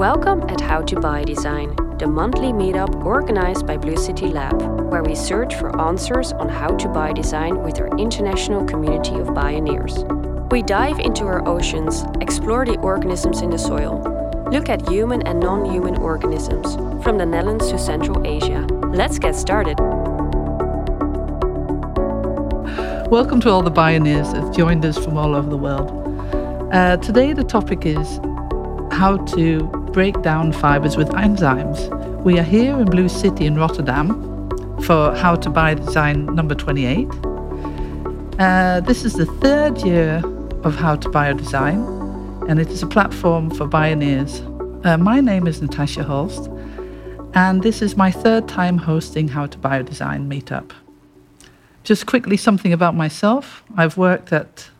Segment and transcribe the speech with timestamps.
[0.00, 5.14] Welcome at How to Biodesign, the monthly meetup organized by Blue City Lab, where we
[5.14, 9.98] search for answers on how to biodesign with our international community of pioneers.
[10.50, 14.00] We dive into our oceans, explore the organisms in the soil,
[14.50, 18.66] look at human and non human organisms, from the Netherlands to Central Asia.
[18.94, 19.78] Let's get started.
[23.10, 25.90] Welcome to all the pioneers that joined us from all over the world.
[26.72, 28.18] Uh, today, the topic is
[28.90, 31.88] how to break down fibers with enzymes.
[32.22, 34.08] We are here in Blue City in Rotterdam
[34.82, 37.08] for How to Biodesign number 28.
[38.38, 40.22] Uh, this is the third year
[40.62, 44.40] of How to Biodesign, and it is a platform for pioneers.
[44.84, 46.48] Uh, my name is Natasha Holst,
[47.34, 50.70] and this is my third time hosting How to Biodesign meetup.
[51.82, 53.64] Just quickly, something about myself.
[53.76, 54.70] I've worked at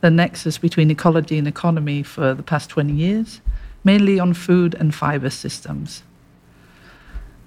[0.00, 3.42] the nexus between ecology and economy for the past 20 years,
[3.88, 6.02] mainly on food and fiber systems.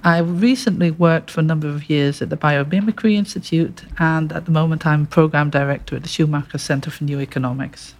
[0.03, 4.51] I recently worked for a number of years at the Biomimicry Institute, and at the
[4.51, 7.93] moment I'm program director at the Schumacher Center for New Economics.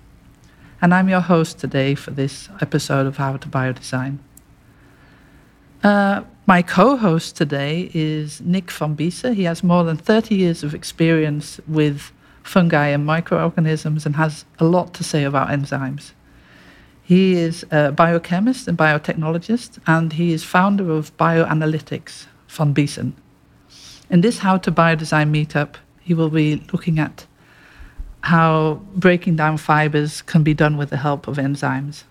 [0.82, 4.18] And I'm your host today for this episode of How to Biodesign.
[5.84, 9.36] Uh, my co host today is Nick van Biese.
[9.36, 14.66] He has more than 30 years of experience with fungi and microorganisms and has a
[14.66, 16.14] lot to say about enzymes.
[17.12, 23.12] He is a biochemist and biotechnologist, and he is founder of Bioanalytics van Biesen.
[24.10, 27.26] In this How to Biodesign meetup, he will be looking at
[28.22, 32.04] how breaking down fibers can be done with the help of enzymes.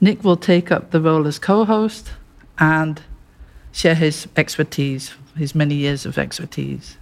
[0.00, 2.12] Nick will take up the role as co host
[2.56, 3.02] and
[3.72, 6.96] share his expertise, his many years of expertise.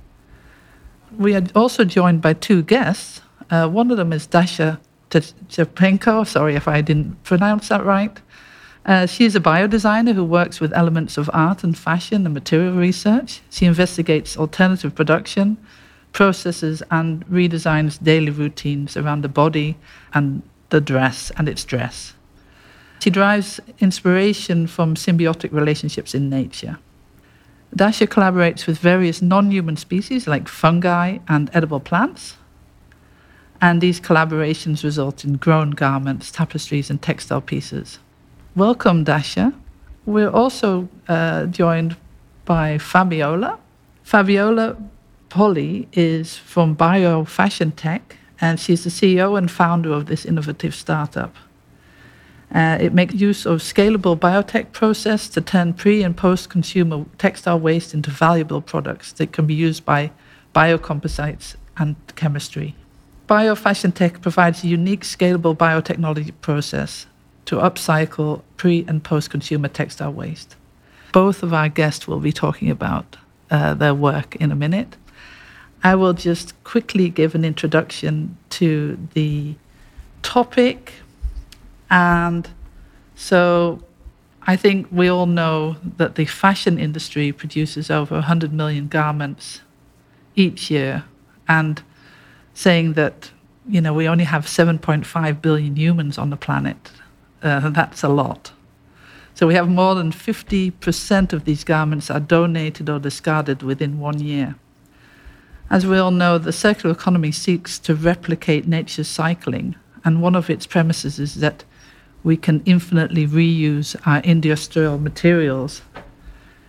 [1.16, 3.20] We are also joined by two guests.
[3.48, 4.80] Uh, one of them is Dasha
[5.10, 6.26] Tchepenko.
[6.26, 8.18] Sorry if I didn't pronounce that right.
[8.86, 12.74] Uh, she is a biodesigner who works with elements of art and fashion and material
[12.74, 13.42] research.
[13.50, 15.58] She investigates alternative production,
[16.12, 19.76] processes, and redesigns daily routines around the body
[20.14, 22.14] and the dress and its dress.
[23.00, 26.78] She derives inspiration from symbiotic relationships in nature.
[27.74, 32.36] Dasha collaborates with various non human species like fungi and edible plants
[33.60, 37.98] and these collaborations result in grown garments, tapestries, and textile pieces.
[38.56, 39.52] Welcome, Dasha.
[40.06, 41.96] We're also uh, joined
[42.44, 43.58] by Fabiola.
[44.02, 44.76] Fabiola
[45.28, 50.74] Polli is from Bio Fashion Tech, and she's the CEO and founder of this innovative
[50.74, 51.36] startup.
[52.52, 57.60] Uh, it makes use of scalable biotech process to turn pre and post consumer textile
[57.60, 60.10] waste into valuable products that can be used by
[60.52, 62.74] biocomposites and chemistry.
[63.30, 67.06] Biofashion Tech provides a unique scalable biotechnology process
[67.44, 70.56] to upcycle pre and post consumer textile waste.
[71.12, 73.16] Both of our guests will be talking about
[73.48, 74.96] uh, their work in a minute.
[75.84, 79.54] I will just quickly give an introduction to the
[80.22, 80.94] topic.
[81.88, 82.50] And
[83.14, 83.80] so
[84.42, 89.60] I think we all know that the fashion industry produces over 100 million garments
[90.34, 91.04] each year.
[91.46, 91.80] And
[92.54, 93.30] saying that
[93.68, 96.90] you know we only have 7.5 billion humans on the planet.
[97.42, 98.52] Uh, that's a lot.
[99.34, 104.20] So we have more than 50% of these garments are donated or discarded within one
[104.20, 104.56] year.
[105.70, 110.50] As we all know, the circular economy seeks to replicate nature's cycling, and one of
[110.50, 111.64] its premises is that
[112.22, 115.82] we can infinitely reuse our industrial materials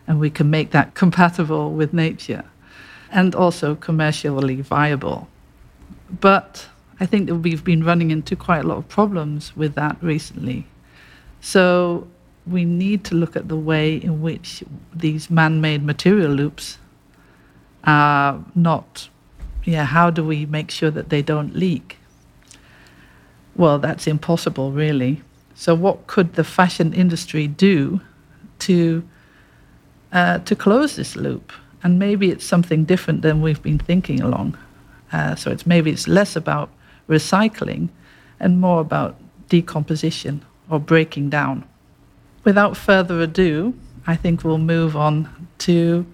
[0.07, 2.43] and we can make that compatible with nature
[3.11, 5.27] and also commercially viable.
[6.19, 6.67] But
[6.99, 10.67] I think that we've been running into quite a lot of problems with that recently.
[11.39, 12.07] So
[12.45, 14.63] we need to look at the way in which
[14.93, 16.77] these man made material loops
[17.83, 19.09] are not,
[19.63, 21.97] yeah, how do we make sure that they don't leak?
[23.55, 25.21] Well, that's impossible, really.
[25.55, 28.01] So, what could the fashion industry do
[28.59, 29.07] to,
[30.11, 31.51] uh, to close this loop?
[31.83, 34.57] And maybe it's something different than we've been thinking along.
[35.11, 36.69] Uh, so it's maybe it's less about
[37.07, 37.89] recycling
[38.39, 39.15] and more about
[39.49, 41.63] decomposition or breaking down.
[42.43, 43.73] Without further ado,
[44.07, 46.05] I think we'll move on to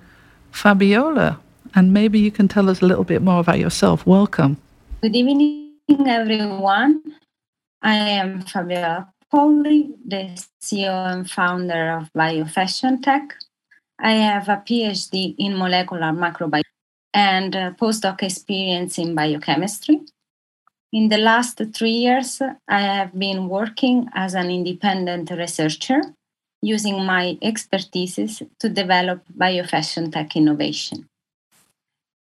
[0.51, 1.39] Fabiola,
[1.75, 4.05] and maybe you can tell us a little bit more about yourself.
[4.05, 4.57] Welcome.
[5.01, 7.01] Good evening, everyone.
[7.81, 13.35] I am Fabiola Polli, the CEO and founder of BioFashion Tech.
[13.99, 16.63] I have a PhD in molecular macrobiology
[17.17, 20.01] and postdoc experience in biochemistry.
[20.93, 26.01] In the last three years, I have been working as an independent researcher
[26.61, 31.07] using my expertise to develop biofashion tech innovation.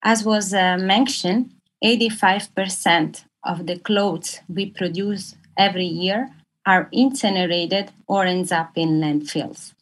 [0.04, 1.50] As was uh, mentioned,
[1.84, 6.30] 85% of the clothes we produce every year
[6.64, 9.72] are incinerated or ends up in landfills.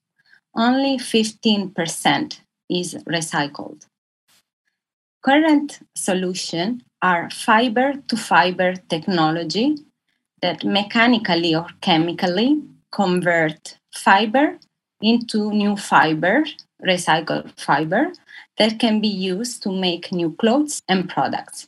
[0.54, 2.40] Only 15%
[2.70, 3.84] is recycled.
[5.26, 9.76] Current solutions are fiber to fiber technology
[10.40, 12.62] that mechanically or chemically
[12.92, 14.56] convert fiber
[15.02, 16.44] into new fiber,
[16.80, 18.12] recycled fiber,
[18.58, 21.66] that can be used to make new clothes and products.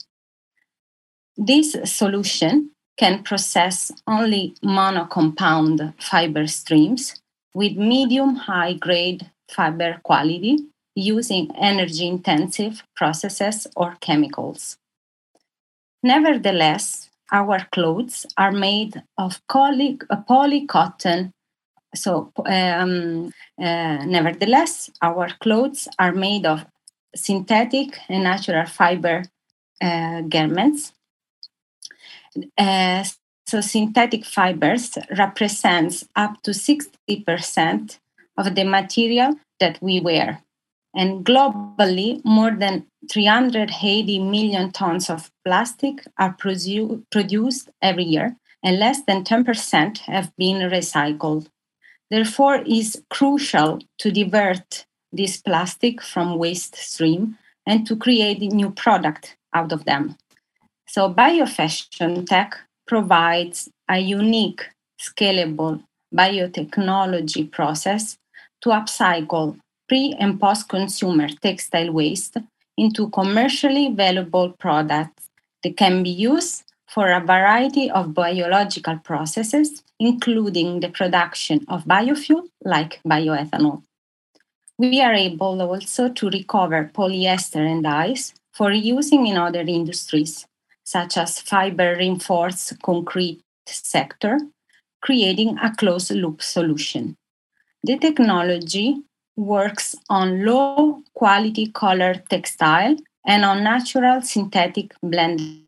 [1.36, 7.20] This solution can process only monocompound fiber streams
[7.54, 10.58] with medium high grade fiber quality
[10.98, 14.78] using energy intensive processes or chemicals.
[16.02, 21.32] Nevertheless, our clothes are made of poly, cotton.
[21.94, 26.66] So, um, uh, nevertheless, our clothes are made of
[27.14, 29.24] synthetic and natural fiber
[29.80, 30.92] uh, garments.
[32.56, 33.04] Uh,
[33.46, 37.98] so synthetic fibers represents up to 60%
[38.36, 40.42] of the material that we wear.
[40.94, 48.78] And globally, more than 380 million tons of plastic are produ- produced every year, and
[48.78, 51.48] less than 10% have been recycled.
[52.10, 57.36] Therefore, it is crucial to divert this plastic from waste stream
[57.66, 60.16] and to create new product out of them.
[60.86, 64.68] So biofashion tech provides a unique,
[65.00, 65.82] scalable
[66.14, 68.16] biotechnology process
[68.62, 69.58] to upcycle
[69.88, 72.36] pre and post consumer textile waste
[72.76, 75.28] into commercially valuable products
[75.62, 82.48] that can be used for a variety of biological processes, including the production of biofuel
[82.64, 83.82] like bioethanol.
[84.78, 90.46] We are able also to recover polyester and dyes for using in other industries,
[90.84, 94.38] such as fiber reinforced concrete sector,
[95.02, 97.16] creating a closed loop solution.
[97.82, 99.02] The technology
[99.38, 105.62] works on low quality color textile and on natural synthetic blend.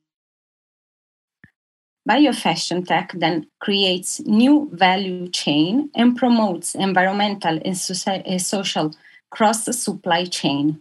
[2.08, 8.92] Biofashion tech then creates new value chain and promotes environmental and, social
[9.30, 10.80] cross supply chain.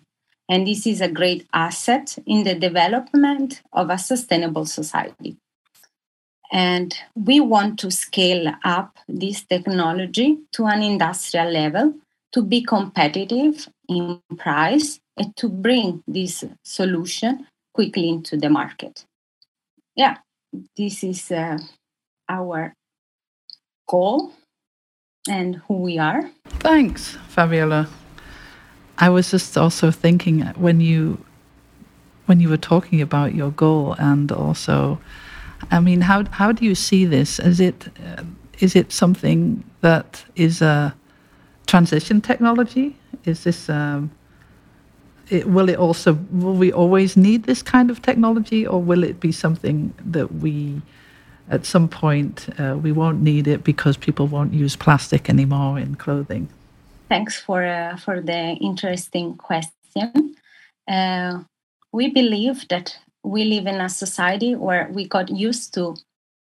[0.49, 5.37] And this is a great asset in the development of a sustainable society.
[6.51, 11.93] And we want to scale up this technology to an industrial level
[12.31, 19.05] to be competitive in price and to bring this solution quickly into the market.
[19.95, 20.17] Yeah,
[20.77, 21.57] this is uh,
[22.27, 22.73] our
[23.87, 24.33] goal
[25.27, 26.29] and who we are.
[26.59, 27.87] Thanks, Fabiola.
[28.97, 31.23] I was just also thinking when you
[32.25, 34.99] when you were talking about your goal and also,
[35.71, 37.39] I mean, how how do you see this?
[37.39, 38.23] Is it uh,
[38.59, 40.93] is it something that is a
[41.69, 42.95] transition technology?
[43.25, 44.11] Is this um,
[45.29, 49.19] it, will it also will we always need this kind of technology, or will it
[49.19, 50.81] be something that we
[51.49, 55.95] at some point uh, we won't need it because people won't use plastic anymore in
[55.95, 56.47] clothing?
[57.07, 60.35] Thanks for uh, for the interesting question.
[60.87, 61.43] Uh,
[61.91, 65.95] we believe that we live in a society where we got used to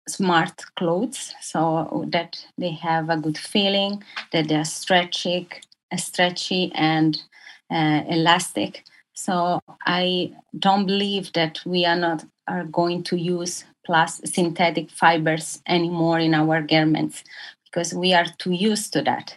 [0.08, 5.48] smart clothes so that they have a good feeling that they're stretchy
[5.96, 7.22] stretchy and
[7.70, 8.84] uh, elastic.
[9.14, 15.60] So i don't believe that we are not are going to use plus synthetic fibers
[15.66, 17.24] anymore in our garments
[17.64, 19.36] because we are too used to that.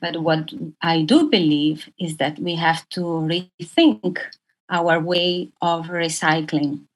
[0.00, 4.18] But what i do believe is that we have to rethink
[4.70, 6.86] our way of recycling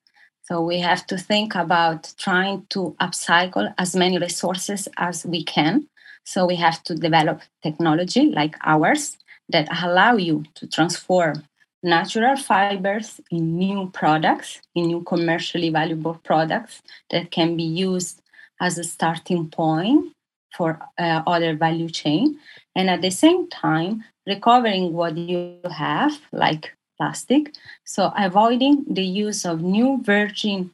[0.45, 5.89] so we have to think about trying to upcycle as many resources as we can.
[6.25, 9.17] So we have to develop technology like ours
[9.49, 11.45] that allow you to transform
[11.83, 18.21] natural fibers in new products, in new commercially valuable products that can be used
[18.61, 20.13] as a starting point
[20.55, 22.39] for uh, other value chain
[22.77, 27.55] and at the same time recovering what you have like plastic.
[27.85, 30.71] So avoiding the use of new virgin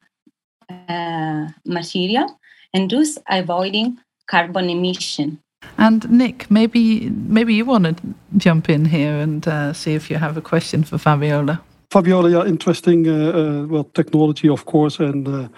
[0.69, 2.39] uh, material
[2.75, 5.39] and thus avoiding carbon emission.
[5.77, 7.95] And Nick, maybe maybe you want to
[8.37, 11.61] jump in here and uh, see if you have a question for Fabiola.
[11.91, 13.09] Fabiola, yeah, interesting.
[13.09, 15.49] Uh, uh well, technology, of course, and uh,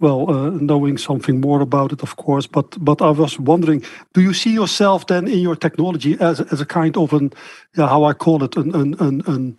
[0.00, 2.46] well, uh, knowing something more about it, of course.
[2.46, 6.60] But but I was wondering, do you see yourself then in your technology as as
[6.60, 7.32] a kind of an,
[7.76, 9.58] yeah, how I call it, an an an, an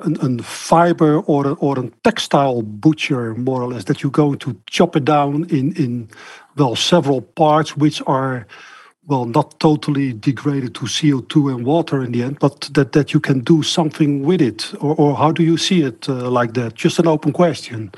[0.00, 4.38] een, een fiber or a, or a textile butcher, more or less, that you're going
[4.38, 6.08] to chop it down in, in
[6.56, 8.46] well, several parts which are
[9.06, 13.20] well, not totally degraded to CO2 and water in the end, but that, that you
[13.20, 14.74] can do something with it?
[14.80, 16.74] Or, or how do you see it uh, like that?
[16.74, 17.92] Just an open question.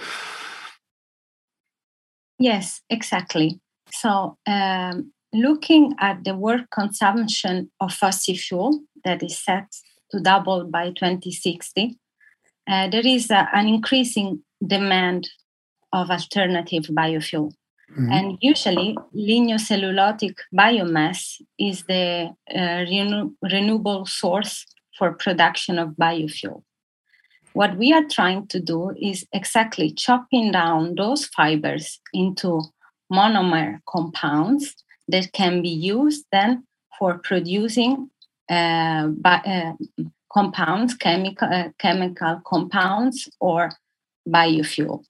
[2.39, 3.59] Yes, exactly.
[3.91, 9.67] So, um, looking at the world consumption of fossil fuel that is set
[10.11, 11.99] to double by 2060,
[12.69, 15.29] uh, there is a, an increasing demand
[15.93, 17.53] of alternative biofuel.
[17.93, 18.13] Mm-hmm.
[18.13, 24.67] And usually, lignocellulosic biomass is the uh, renew- renewable source
[24.99, 26.63] for production of biofuel.
[27.55, 32.63] What we are trying to do is exactly chopping down those fibers into
[33.11, 34.75] monomer compounds
[35.09, 36.65] that can be used then
[36.99, 38.11] for producing
[38.49, 39.73] uh, uh,
[40.33, 43.71] compounds, chemical, uh, chemical compounds, or
[44.29, 45.05] biofuel.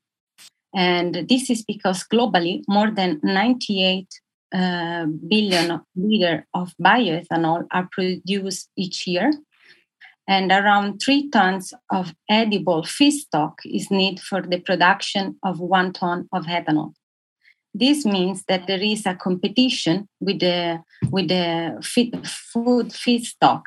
[0.74, 4.06] And this is because globally, more than 98
[4.54, 9.32] uh, billion liter of bioethanol are produced each year,
[10.26, 16.28] and around three tons of edible feedstock is needed for the production of one ton
[16.32, 16.92] of ethanol.
[17.74, 23.62] This means that there is a competition with the with the feed, food feedstock,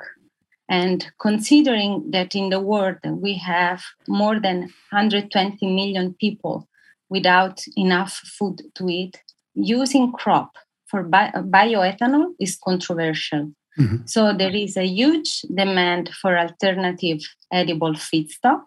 [0.69, 6.67] and considering that in the world we have more than 120 million people
[7.09, 9.21] without enough food to eat,
[9.53, 10.55] using crop
[10.87, 13.51] for bi- bioethanol is controversial.
[13.79, 14.05] Mm-hmm.
[14.05, 17.19] So there is a huge demand for alternative
[17.51, 18.63] edible feedstock,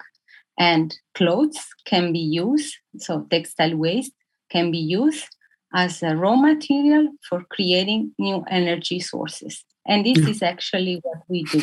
[0.59, 2.77] and clothes can be used.
[2.99, 4.13] So textile waste
[4.55, 5.27] can be used
[5.75, 9.65] as a raw material for creating new energy sources.
[9.87, 10.29] And this yeah.
[10.29, 11.63] is actually what we do.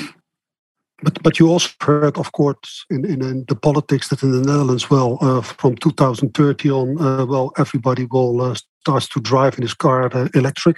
[1.04, 4.42] But but you also heard, of course, in, in, in the politics that in the
[4.42, 9.64] Netherlands, well, uh, from 2030 on, uh, well, everybody will uh, starts to drive in
[9.64, 10.78] his car uh, electric.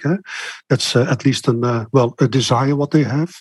[0.70, 3.34] That's uh, at least an uh, well a desire what they have.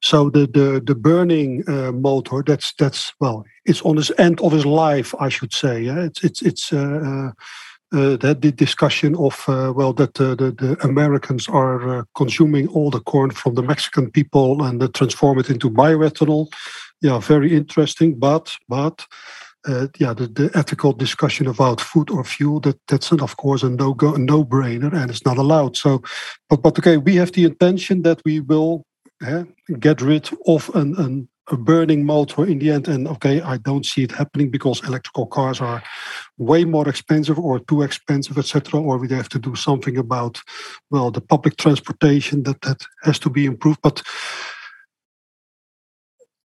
[0.00, 4.52] So the the the burning uh, motor that's that's well it's on his end of
[4.52, 5.82] his life I should say.
[5.82, 6.04] Yeah?
[6.04, 6.72] It's it's it's
[7.94, 12.68] uh, uh, that the discussion of uh, well that uh, the, the Americans are consuming
[12.68, 16.48] all the corn from the Mexican people and transform it into bioethanol.
[17.00, 18.18] Yeah, very interesting.
[18.18, 19.06] But but
[19.66, 23.68] uh, yeah, the, the, ethical discussion about food or fuel that that's of course a
[23.68, 25.76] no go, no brainer, and it's not allowed.
[25.76, 26.02] So,
[26.48, 28.84] but but okay, we have the intention that we will
[29.26, 29.44] uh,
[29.80, 32.88] get rid of an, an a burning motor in the end.
[32.88, 35.82] And okay, I don't see it happening because electrical cars are
[36.36, 38.80] way more expensive or too expensive, etc.
[38.80, 40.40] Or we have to do something about
[40.90, 43.80] well the public transportation that that has to be improved.
[43.82, 44.02] But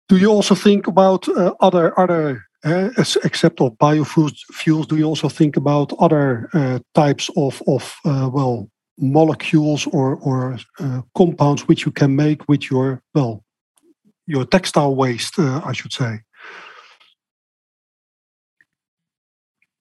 [0.09, 2.91] do you also think about uh, other other uh,
[3.25, 4.37] except of biofuels?
[4.53, 10.17] Fuels, do you also think about other uh, types of of uh, well molecules or
[10.17, 13.43] or uh, compounds which you can make with your well
[14.31, 16.21] your textile waste, uh, I should say.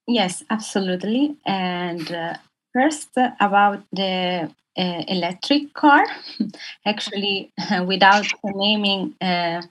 [0.08, 1.38] Yes, absolutely.
[1.46, 2.34] And uh,
[2.74, 6.04] first, uh, about the uh, electric car,
[6.86, 7.52] actually,
[7.86, 9.62] without naming uh,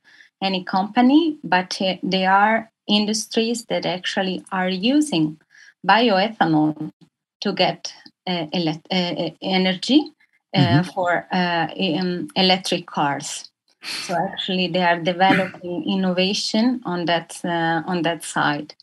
[0.41, 5.39] any company, but uh, there are industries that actually are using
[5.85, 6.93] bioethanol
[7.41, 7.93] to get
[8.27, 8.83] ele-
[9.43, 10.13] energy
[10.55, 10.83] mm-hmm.
[10.91, 13.48] for um, electric cars.
[13.89, 18.75] So actually, they are developing innovation on that uh, on that side.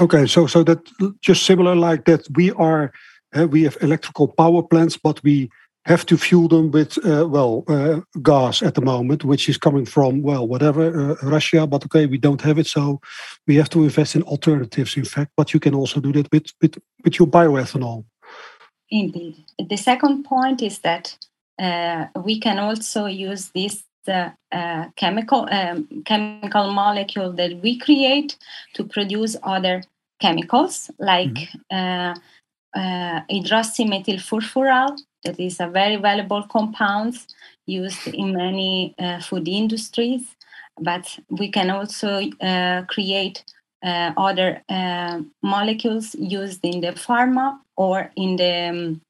[0.00, 0.80] Okay, so so that
[1.20, 2.26] just similar like that.
[2.34, 2.92] We are
[3.36, 5.50] uh, we have electrical power plants, but we
[5.86, 9.84] have to fuel them with uh, well uh, gas at the moment, which is coming
[9.84, 11.66] from well whatever uh, Russia.
[11.66, 13.00] But okay, we don't have it, so
[13.46, 14.96] we have to invest in alternatives.
[14.96, 18.04] In fact, but you can also do that with with with your bioethanol.
[18.90, 19.36] Indeed.
[19.68, 21.16] The second point is that
[21.58, 28.36] uh, we can also use this uh, chemical um, chemical molecule that we create
[28.74, 29.82] to produce other
[30.20, 31.34] chemicals like
[31.72, 31.76] mm-hmm.
[31.76, 32.14] uh,
[32.78, 37.14] uh, hydroxymethylfurfural that is a very valuable compound
[37.66, 40.36] used in many uh, food industries
[40.80, 43.44] but we can also uh, create
[43.84, 44.62] uh, other
[45.42, 49.00] molecules used in the pharma or in the um,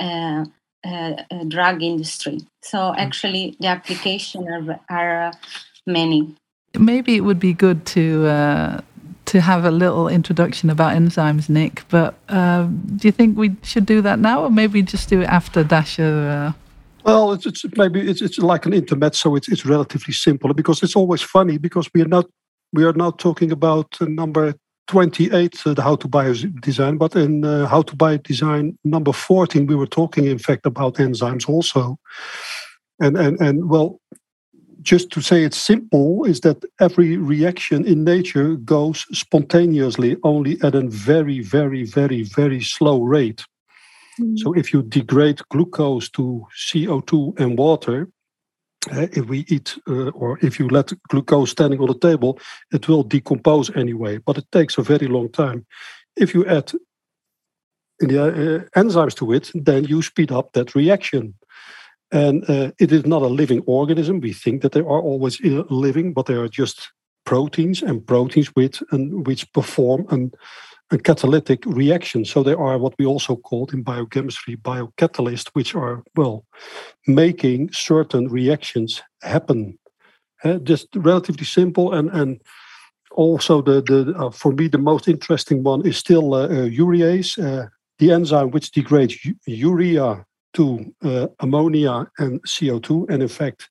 [0.00, 0.44] uh, uh,
[1.48, 2.40] drug industry.
[2.62, 2.94] So mm.
[2.98, 5.32] actually, the application are, are uh,
[5.86, 6.34] many.
[6.78, 8.82] Maybe it would be good to
[9.28, 11.84] to have a little introduction about enzymes, Nick.
[11.90, 12.62] But uh,
[12.96, 16.04] do you think we should do that now, or maybe just do it after Dasha?
[16.04, 16.52] Uh...
[17.04, 19.34] Well, it's, it's maybe it's, it's like an intermezzo.
[19.36, 22.26] It's it's relatively simple because it's always funny because we are not
[22.72, 24.54] we are now talking about uh, number
[24.88, 29.66] 28, uh, the how to buy design, but in uh, how to biodesign number 14,
[29.66, 31.98] we were talking in fact about enzymes also.
[33.00, 34.00] And and and well,
[34.82, 40.74] just to say it's simple is that every reaction in nature goes spontaneously only at
[40.74, 43.44] a very very very very slow rate
[44.20, 44.38] mm.
[44.38, 48.08] so if you degrade glucose to co2 and water
[48.90, 52.38] if we eat uh, or if you let glucose standing on the table
[52.72, 55.66] it will decompose anyway but it takes a very long time
[56.16, 56.70] if you add
[58.00, 61.34] the uh, enzymes to it then you speed up that reaction
[62.10, 64.20] and uh, it is not a living organism.
[64.20, 66.90] We think that they are always living, but they are just
[67.24, 70.32] proteins and proteins with and which perform an,
[70.90, 72.24] a catalytic reaction.
[72.24, 76.44] So they are what we also call in biochemistry biocatalysts, which are well
[77.06, 79.78] making certain reactions happen.
[80.44, 82.40] Uh, just relatively simple and and
[83.12, 87.38] also the the uh, for me the most interesting one is still uh, uh urease,
[87.38, 87.68] uh,
[87.98, 89.16] the enzyme which degrades
[89.46, 93.10] urea to uh, ammonia and CO2.
[93.10, 93.68] And in fact,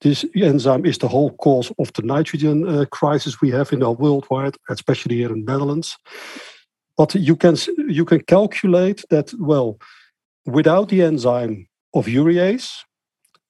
[0.00, 3.92] this enzyme is the whole cause of the nitrogen uh, crisis we have in our
[3.92, 5.96] worldwide, especially here in the Netherlands.
[6.96, 7.56] But you can
[7.88, 9.78] you can calculate that well,
[10.46, 12.70] without the enzyme of urease,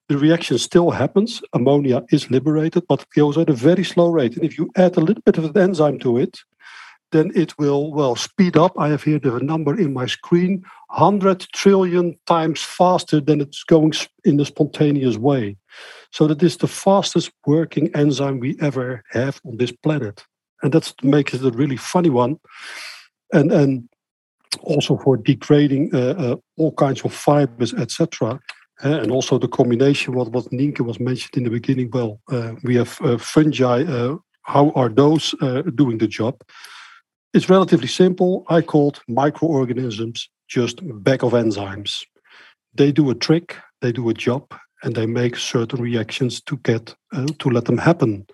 [0.08, 1.42] the reaction still happens.
[1.52, 4.36] Ammonia is liberated, but it goes at a very slow rate.
[4.36, 6.38] And if you add a little bit of an enzyme to it,
[7.12, 8.78] then it will well speed up.
[8.78, 13.92] I have here the number in my screen 100 trillion times faster than it's going
[14.24, 15.56] in a spontaneous way.
[16.12, 20.24] So that is the fastest working enzyme we ever have on this planet.
[20.62, 22.38] And that makes it a really funny one.
[23.33, 23.88] And, and
[24.62, 28.40] also for degrading uh, uh, all kinds of fibers, etc.
[28.85, 31.91] Uh, and also the combination, what, what Nienke was mentioned in the beginning.
[31.91, 33.84] Well, uh, we have uh, fungi.
[33.84, 35.34] Uh, how are those
[35.75, 36.41] doing the job?
[37.34, 38.45] It's relatively simple.
[38.49, 42.04] I called microorganisms just bag of enzymes.
[42.75, 46.95] They do a trick, they do a job, and they make certain reactions to get
[47.39, 48.25] to let them happen.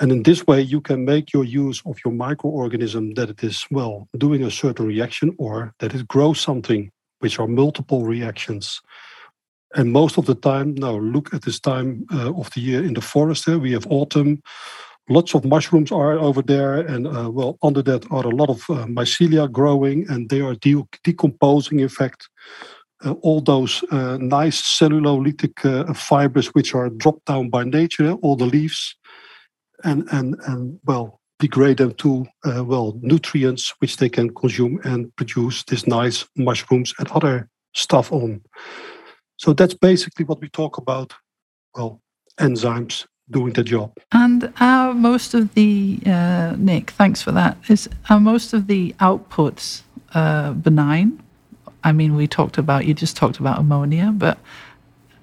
[0.00, 3.64] And in this way, you can make your use of your microorganism that it is
[3.70, 8.80] well doing a certain reaction or that it grows something, which are multiple reactions.
[9.76, 12.94] And most of the time, now look at this time uh, of the year in
[12.94, 13.44] the forest.
[13.44, 14.42] Here we have autumn
[15.08, 18.64] lots of mushrooms are over there, and uh, well, under that are a lot of
[18.70, 21.80] uh, mycelia growing, and they are de- decomposing.
[21.80, 22.28] In fact,
[23.04, 28.36] uh, all those uh, nice cellulolytic uh, fibers which are dropped down by nature, all
[28.36, 28.96] the leaves,
[29.84, 35.14] and and and well, degrade them to uh, well nutrients which they can consume and
[35.16, 38.40] produce this nice mushrooms and other stuff on.
[39.36, 41.12] So that's basically what we talk about.
[41.74, 42.00] Well,
[42.38, 43.92] enzymes doing the job.
[44.12, 47.56] And are most of the uh, Nick, thanks for that.
[47.68, 49.82] Is are most of the outputs
[50.14, 51.20] uh, benign?
[51.82, 54.38] I mean, we talked about you just talked about ammonia, but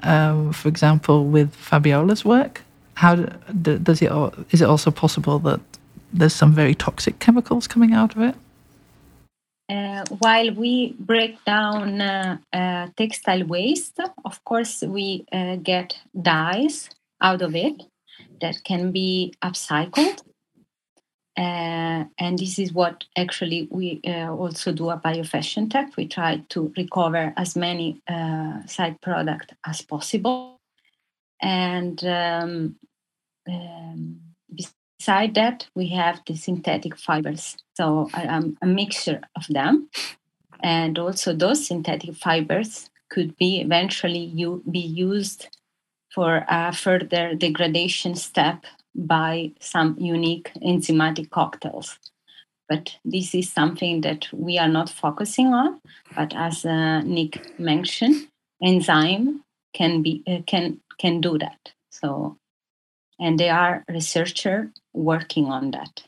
[0.04, 2.62] uh, for example, with Fabiola's work,
[3.02, 4.12] how does it?
[4.52, 5.60] Is it also possible that
[6.14, 8.36] there's some very toxic chemicals coming out of it?
[9.68, 16.90] Uh, while we break down uh, uh, textile waste, of course, we uh, get dyes
[17.22, 17.82] out of it
[18.40, 20.22] that can be upcycled.
[21.36, 25.98] Uh, and this is what actually we uh, also do at Biofashion Tech.
[25.98, 28.00] We try to recover as many
[28.68, 30.60] side product as possible.
[31.42, 32.76] And um,
[33.48, 34.20] um,
[35.00, 37.58] beside that, we have the synthetic fibers.
[37.76, 39.90] So um, a mixture of them.
[40.64, 45.48] And also those synthetic fibers could be eventually you, be used
[46.14, 51.98] for a further degradation step by some unique enzymatic cocktails.
[52.68, 55.82] But this is something that we are not focusing on.
[56.16, 58.28] But as uh, Nick mentioned,
[58.64, 61.74] enzyme can be uh, can can do that.
[61.90, 62.38] So,
[63.22, 66.04] and there are researchers working on that.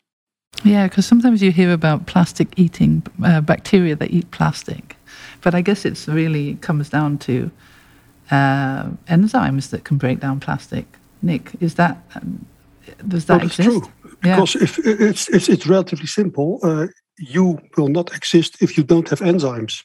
[0.64, 4.96] Yeah, because sometimes you hear about plastic eating uh, bacteria that eat plastic,
[5.40, 7.50] but I guess it's really comes down to
[8.30, 10.86] uh, enzymes that can break down plastic.
[11.22, 12.46] Nick, is that um,
[13.08, 13.68] does that well, exist?
[13.68, 13.82] True.
[14.20, 14.62] Because yeah.
[14.62, 16.86] if it's, it's it's relatively simple, uh,
[17.18, 19.82] you will not exist if you don't have enzymes.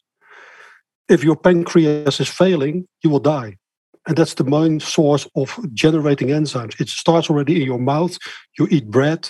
[1.08, 3.58] If your pancreas is failing, you will die,
[4.10, 6.82] and that's the main source of generating enzymes.
[6.82, 8.18] It starts already in your mouth.
[8.58, 9.30] You eat bread,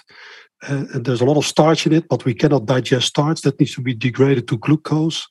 [0.68, 3.42] Uh, and there's a lot of starch in it, but we cannot digest starch.
[3.42, 5.28] That needs to be degraded to glucose.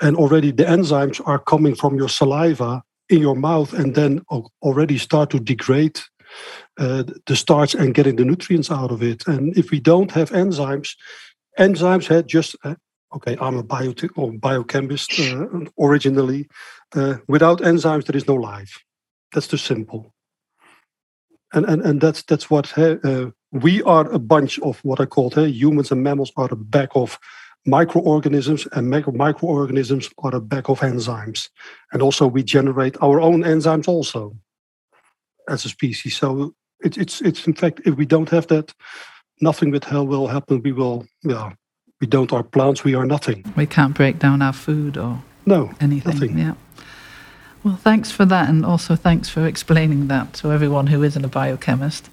[0.00, 4.20] And already the enzymes are coming from your saliva in your mouth and then
[4.62, 6.00] already start to degrade
[6.80, 9.26] uh, the starch and getting the nutrients out of it.
[9.26, 10.96] And if we don't have enzymes,
[11.56, 12.74] enzymes had just uh,
[13.16, 13.36] okay.
[13.40, 15.46] I'm a bio or biochemist uh,
[15.78, 16.48] originally.
[16.94, 18.82] Uh, without enzymes, there is no life.
[19.32, 20.14] That's too simple.
[21.52, 24.10] And and and that's that's what uh, we are.
[24.10, 27.18] A bunch of what I call humans and mammals are a back of
[27.66, 31.48] microorganisms, and micro microorganisms are a back of enzymes.
[31.92, 34.36] And also, we generate our own enzymes also
[35.48, 36.16] as a species.
[36.16, 38.74] So it, it's it's in fact, if we don't have that,
[39.40, 40.60] nothing with hell will happen.
[40.62, 41.52] We will, yeah,
[42.00, 42.84] we don't are plants.
[42.84, 43.44] We are nothing.
[43.56, 46.12] We can't break down our food or no anything.
[46.12, 46.38] Nothing.
[46.38, 46.54] Yeah.
[47.64, 51.28] Well, thanks for that, and also thanks for explaining that to everyone who isn't a
[51.28, 52.10] biochemist.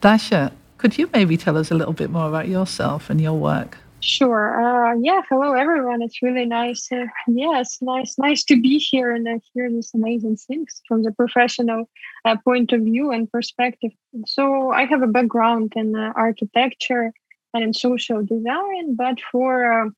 [0.00, 3.78] Dasha, could you maybe tell us a little bit more about yourself and your work?
[3.98, 4.60] Sure.
[4.62, 5.22] Uh, yeah.
[5.28, 6.02] Hello, everyone.
[6.02, 6.90] It's really nice.
[6.90, 11.10] Uh, yes, nice, nice to be here and uh, hear these amazing things from the
[11.12, 11.88] professional
[12.24, 13.90] uh, point of view and perspective.
[14.26, 17.12] So I have a background in uh, architecture
[17.54, 19.90] and in social design, but for uh,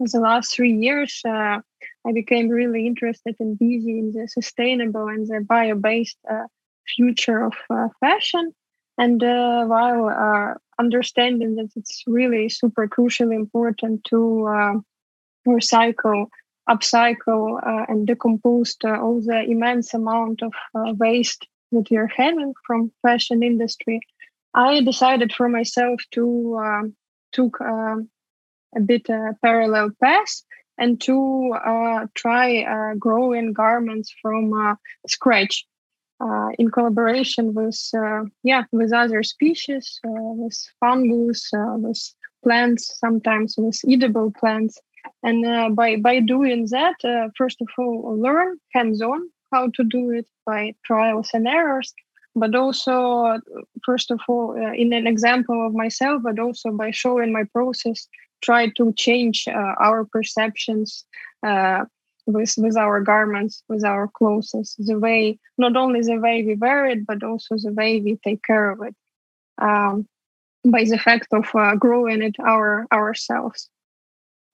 [0.00, 1.60] the last three years, I
[2.12, 6.18] became really interested and busy in the sustainable and the bio-based
[6.86, 7.54] future of
[8.00, 8.52] fashion.
[8.96, 14.74] And while understanding that it's really super crucially important to uh,
[15.46, 16.26] recycle,
[16.68, 22.54] upcycle, uh, and decompose uh, all the immense amount of uh, waste that we're having
[22.66, 24.00] from fashion industry,
[24.54, 26.96] I decided for myself to um,
[27.32, 28.08] took um,
[28.76, 30.42] a bit uh, parallel path
[30.78, 35.66] and to uh, try growing garments from scratch
[36.20, 42.00] uh, in collaboration with uh, yeah with other species, uh, with fungus, uh, with
[42.42, 44.80] plants, sometimes with edible plants.
[45.22, 50.10] And uh, by by doing that, uh, first of all, learn hands-on how to do
[50.10, 51.94] it by trials and errors,
[52.34, 53.38] but also
[53.86, 58.08] first of all in an example of myself, but also by showing my process,
[58.40, 61.04] try to change our perceptions
[62.28, 66.86] with with our garments, with our clothes, the way not only the way we wear
[66.86, 68.94] it, but also the way we take care of it,
[69.58, 70.06] um,
[70.64, 73.70] by the fact of uh, growing it our ourselves.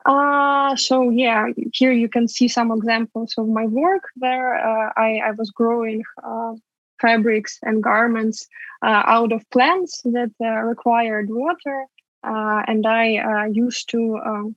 [0.06, 5.20] Uh, so yeah, here you can see some examples of my work where uh, I,
[5.24, 6.52] I was growing uh,
[7.00, 8.46] fabrics and garments
[8.82, 11.86] uh, out of plants that uh, required water.
[12.24, 14.56] Uh, and I used to um,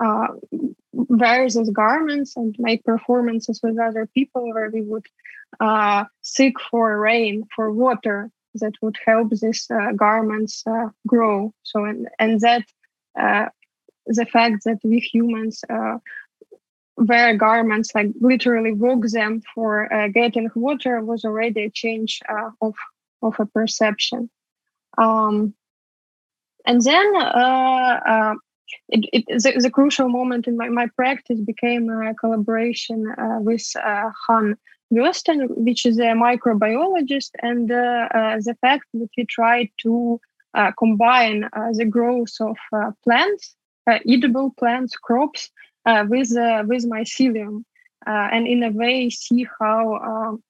[0.00, 0.28] uh,
[0.92, 5.06] wears as garments and make performances with other people where we would
[5.60, 11.54] uh, seek for rain, for water that would help these uh, garments uh, grow.
[11.62, 12.64] So, and, and that
[13.18, 13.46] uh,
[14.06, 15.98] the fact that we humans uh,
[16.96, 22.20] wear garments, like literally walk them for uh, getting water, was already a change
[22.60, 22.74] of,
[23.22, 24.30] of a perception.
[24.98, 25.54] Um,
[26.66, 27.12] and then
[28.88, 33.64] it, it the, the, crucial moment in my, my practice became a collaboration uh, with
[33.76, 34.56] uh, Han
[34.92, 40.20] Wösten, which is a microbiologist, and uh, uh the fact that we tried to
[40.54, 42.56] uh, combine uh, the growth of
[43.04, 43.54] plants,
[43.88, 45.50] edible plants, crops,
[45.86, 46.30] with
[46.68, 47.64] with mycelium,
[48.06, 50.42] and in a way see how um,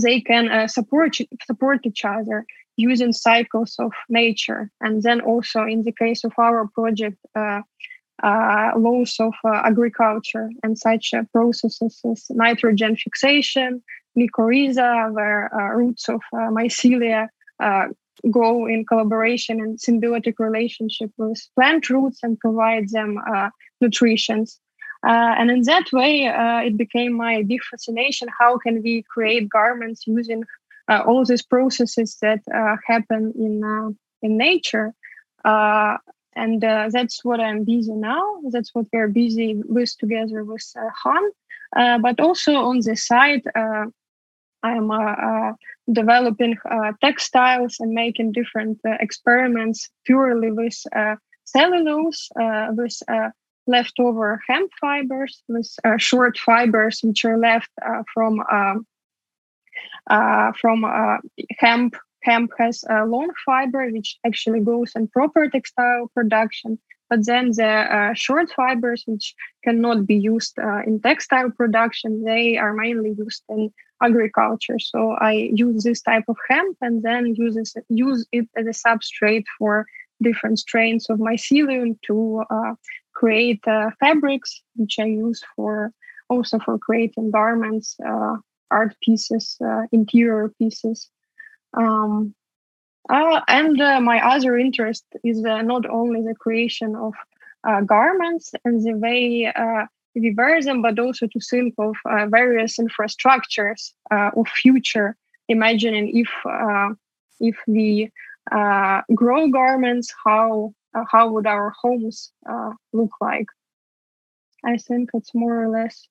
[0.00, 2.44] they can support support each other
[2.76, 4.70] using cycles of nature.
[4.80, 7.60] And then also in the case of our project, uh,
[8.22, 13.82] uh, laws of uh, agriculture and such uh, processes as nitrogen fixation,
[14.16, 17.28] mycorrhiza, where uh, roots of uh, mycelia
[18.30, 23.18] go in collaboration and symbiotic relationship with plant roots and provide them
[23.80, 24.44] nutrition.
[25.06, 28.28] Uh, and in that way, uh, it became my big fascination.
[28.38, 30.44] How can we create garments using
[30.88, 33.90] uh, all these processes that uh, happen in uh,
[34.22, 34.94] in nature?
[35.44, 35.96] Uh,
[36.34, 38.24] and that's what i'm busy now.
[38.50, 40.64] That's what we're busy with together with
[41.02, 41.24] han.
[42.00, 43.42] But also on the side
[44.62, 45.56] i'm
[45.92, 46.56] developing
[47.02, 50.82] textiles and making different experiments purely with
[51.44, 52.30] cellulose
[52.78, 53.02] with
[53.66, 58.86] leftover hemp fibers with uh, short fibers which are left uh, from um,
[60.08, 61.18] uh, from uh,
[61.58, 61.96] hemp.
[62.22, 66.78] Hemp has a long fiber, which actually goes in proper textile production.
[67.10, 72.74] But then the uh, short fibers, which cannot be used in textile production, they are
[72.74, 74.78] mainly used in agriculture.
[74.78, 77.56] So I use this type of hemp and then use
[78.32, 79.86] it as a substrate for
[80.22, 82.74] different strains of mycelium to uh,
[83.14, 85.92] create uh, fabrics, which I use for
[86.28, 88.36] also for creating garments, uh,
[88.70, 91.10] art pieces, uh, interior pieces.
[91.76, 92.34] Um,
[93.10, 97.14] uh, and uh, my other interest is not only the creation of
[97.86, 99.52] garments and the way
[100.14, 101.96] we wear them, but also to think of
[102.30, 105.16] various infrastructures of future,
[105.48, 106.30] imagining if
[107.40, 108.10] if we
[108.50, 113.46] uh, grow garments, how uh, how would our homes uh, look like?
[114.64, 116.06] I think it's more or less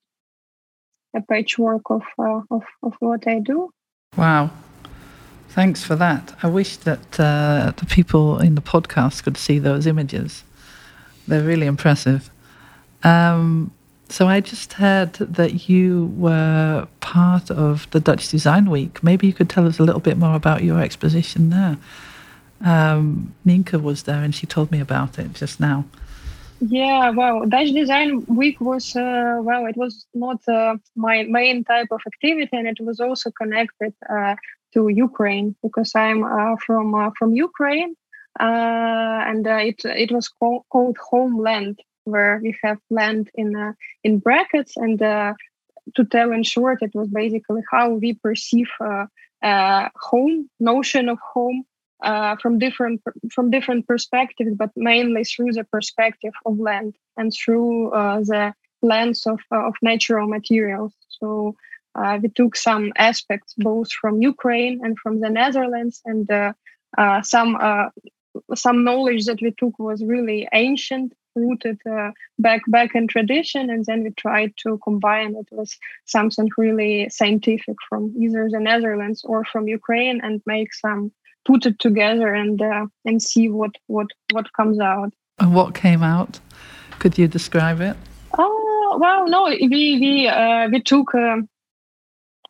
[1.14, 3.70] a patchwork of, uh, of, of what I do.
[4.16, 4.50] Wow.
[5.48, 6.34] Thanks for that.
[6.42, 10.44] I wish that uh, the people in the podcast could see those images.
[11.28, 12.30] They're really impressive.
[13.04, 13.70] Um,
[14.08, 19.02] so I just heard that you were part of the Dutch Design Week.
[19.02, 21.78] Maybe you could tell us a little bit more about your exposition there.
[22.64, 25.84] Um, Nienke was there and she told me about it just now.
[26.68, 31.88] Yeah, well, Dutch Design Week was uh, well, it was not uh, my main type
[31.90, 34.36] of activity, and it was also connected uh,
[34.72, 37.96] to Ukraine because I'm uh, from uh, from Ukraine,
[38.38, 45.00] uh, and it it was called, homeland, where we have land in in brackets, and
[45.00, 48.70] to tell in short, it was basically how we perceive
[49.42, 51.64] home, notion of home,
[52.02, 53.00] uh, from different
[53.32, 59.26] from different perspectives, but mainly through the perspective of land and through uh, the lens
[59.26, 60.92] of uh, of natural materials.
[61.08, 61.54] So
[61.94, 67.58] uh, we took some aspects both from Ukraine and from the Netherlands, and uh, some
[68.54, 73.86] some knowledge that we took was really ancient rooted uh, back back in tradition and
[73.86, 75.72] then we tried to combine it with
[76.04, 81.10] something really scientific from either the netherlands or from ukraine and make some
[81.44, 85.12] put it together and uh, and see what what what comes out.
[85.38, 86.40] And what came out?
[86.98, 87.96] Could you describe it?
[88.38, 91.14] Oh well, no, we we uh, we took.
[91.14, 91.42] Uh,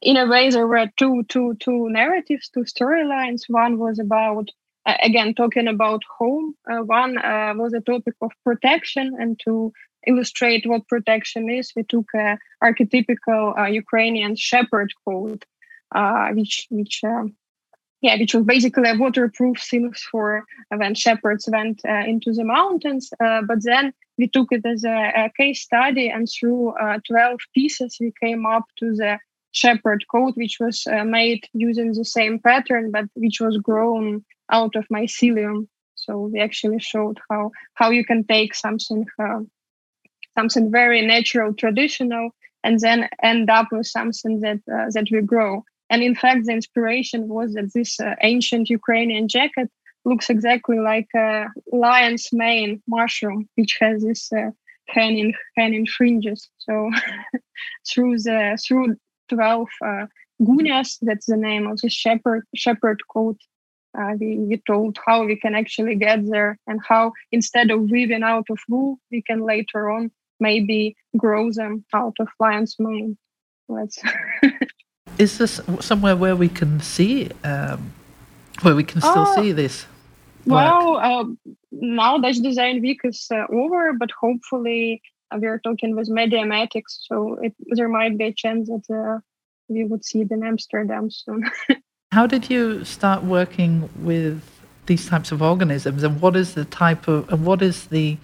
[0.03, 3.43] in a way, there were two two two narratives, two storylines.
[3.49, 4.49] One was about
[4.85, 6.55] uh, again talking about home.
[6.71, 9.73] Uh, one uh, was a topic of protection, and to
[10.07, 15.45] illustrate what protection is, we took a archetypical uh, Ukrainian shepherd code,
[15.95, 17.37] uh, which which um,
[18.03, 23.11] yeah, which was basically a waterproof thing for when shepherds went uh, into the mountains.
[23.21, 27.41] Uh, but then we took it as a, a case study, and through uh, 12
[27.55, 29.19] pieces, we came up to the
[29.53, 34.75] shepherd coat, which was uh, made using the same pattern, but which was grown out
[34.75, 35.69] of mycelium.
[35.95, 39.41] So we actually showed how how you can take something uh,
[40.37, 42.31] something very natural, traditional,
[42.65, 45.65] and then end up with something that uh, that we grow.
[45.93, 49.69] And in fact, the inspiration was that this uh, ancient Ukrainian jacket
[50.07, 54.53] looks exactly like a lion's mane mushroom, which has this uh,
[54.89, 56.49] hanging hanging fringes.
[56.57, 56.91] So
[57.89, 58.97] through the through
[59.29, 60.07] twelve uh,
[61.03, 63.37] that's the name of the shepherd shepherd coat.
[63.97, 68.23] Uh, we, we told how we can actually get there and how instead of weaving
[68.23, 73.19] out of wool, we can later on maybe grow them out of lion's mane.
[73.69, 73.99] Let's
[75.19, 77.93] Is this somewhere where we can see, um,
[78.63, 79.87] where we can still uh, see this?
[80.45, 80.57] Work?
[80.57, 81.25] Well, uh,
[81.71, 86.99] now Dutch Design Week is uh, over, but hopefully uh, we are talking with Mediamatics,
[87.09, 89.21] so it, there might be a chance that uh,
[89.69, 91.45] we would see it in Amsterdam soon.
[92.13, 94.43] How did you start working with
[94.87, 98.19] these types of organisms, and what is the type of, and what is the,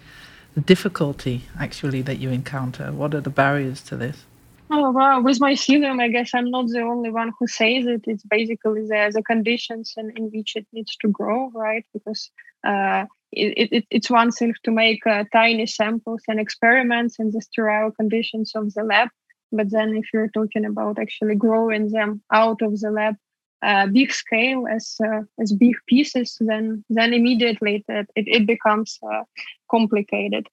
[0.55, 2.93] the difficulty actually that you encounter?
[2.93, 4.25] What are the barriers to this?
[4.71, 5.21] Oh wow!
[5.23, 8.03] With my mycelium, I guess I'm not the only one who says it.
[8.07, 11.85] It's basically the the conditions in, in which it needs to grow, right?
[11.95, 12.31] Because
[12.65, 17.41] uh, it, it, it's one thing to make uh, tiny samples and experiments in the
[17.41, 19.09] sterile conditions of the lab,
[19.53, 23.17] but then if you're talking about actually growing them out of the lab,
[23.63, 28.99] uh, big scale as uh, as big pieces, then then immediately it it, it becomes
[29.03, 29.23] uh,
[29.71, 30.47] complicated.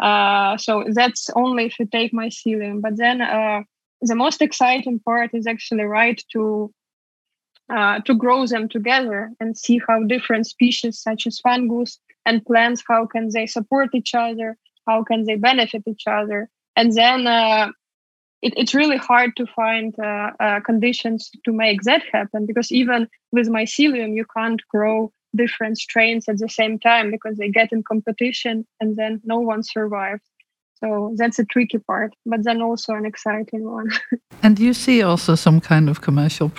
[0.00, 2.80] Uh, so that's only if you take mycelium.
[2.80, 3.62] But then uh,
[4.00, 6.72] the most exciting part is actually right to
[7.70, 12.82] uh, to grow them together and see how different species such as fungus and plants
[12.88, 14.56] how can they support each other
[14.86, 17.70] how can they benefit each other and then uh,
[18.40, 23.08] it, it's really hard to find uh, uh, conditions to make that happen because even
[23.32, 27.82] with mycelium you can't grow different strains at the same time because they get in
[27.82, 30.22] competition and then no one survives.
[30.80, 33.90] So that's a tricky part, but then also an exciting one.
[34.42, 36.52] and do you see also some kind of commercial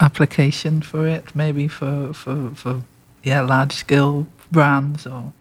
[0.00, 2.82] application for it, maybe for, for, for
[3.22, 5.32] yeah, large scale brands or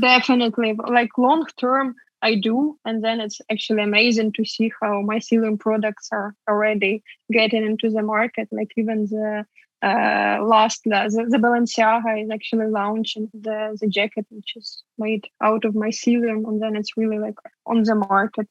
[0.00, 2.78] definitely like long term I do.
[2.84, 8.02] And then it's actually amazing to see how mycelium products are already getting into the
[8.02, 8.48] market.
[8.52, 9.44] Like even the
[9.82, 15.64] uh, last, the, the Balenciaga is actually launching the, the jacket, which is made out
[15.64, 16.46] of mycelium.
[16.46, 17.34] And then it's really like
[17.66, 18.48] on the market.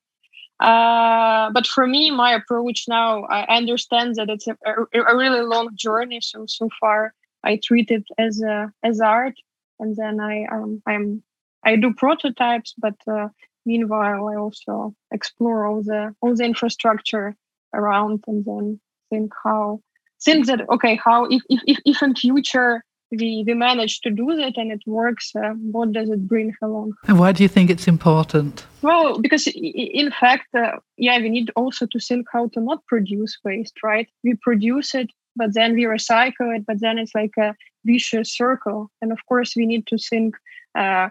[0.59, 5.41] Uh, but for me, my approach now, I understand that it's a, a, a really
[5.41, 6.19] long journey.
[6.21, 7.13] So, so far
[7.43, 9.35] I treat it as a, as art.
[9.79, 11.23] And then I, um, I'm,
[11.63, 13.29] I do prototypes, but uh,
[13.65, 17.35] meanwhile i also explore all the all the infrastructure
[17.73, 19.79] around and then think how
[20.23, 24.57] think that okay how if if, if in future we we manage to do that
[24.57, 26.93] and it works uh, what does it bring along?
[27.07, 28.65] And why do you think it's important?
[28.81, 33.37] Well because in fact uh, yeah we need also to think how to not produce
[33.43, 34.07] waste right?
[34.23, 37.53] We produce it but then we recycle it but then it's like a
[37.85, 38.89] vicious circle.
[39.01, 40.35] And of course we need to think
[40.75, 41.09] uh,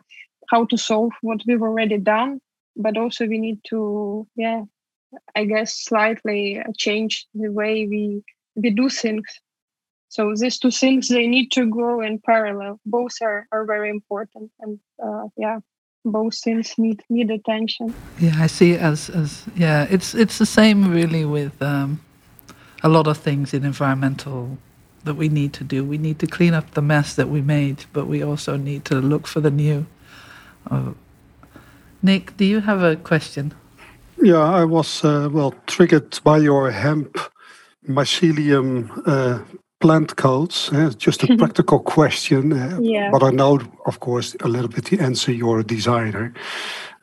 [0.49, 2.41] how to solve what we've already done
[2.77, 4.63] but also we need to yeah
[5.35, 8.23] i guess slightly change the way we
[8.55, 9.27] we do things.
[10.09, 12.81] So these two things they need to go in parallel.
[12.85, 15.61] Both are, are very important and uh, yeah
[16.05, 17.95] both things need need attention.
[18.19, 22.01] Yeah i see it as as yeah it's it's the same really with um,
[22.83, 24.59] a lot of things in environmental
[25.05, 25.83] that we need to do.
[25.83, 28.97] We need to clean up the mess that we made but we also need to
[28.97, 29.87] look for the new.
[30.71, 30.93] Uh,
[32.03, 33.53] Nick, do you have a question?
[34.23, 37.19] Yeah, I was uh, well triggered by your hemp
[37.89, 39.43] mycelium uh,
[39.81, 40.71] plant codes.
[40.73, 43.11] Uh, just a practical question, uh, yeah.
[43.11, 45.33] but I know, of course, a little bit the answer.
[45.33, 46.33] You're a designer,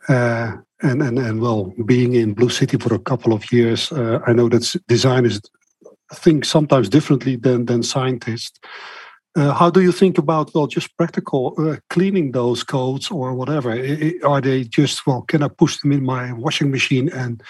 [0.07, 4.19] uh, and and and well, being in Blue City for a couple of years, uh,
[4.25, 5.41] I know that designers
[6.13, 8.59] think sometimes differently than than scientists.
[9.35, 13.71] Uh, how do you think about well, just practical uh, cleaning those coats or whatever?
[13.71, 15.21] I, are they just well?
[15.21, 17.43] Can I push them in my washing machine and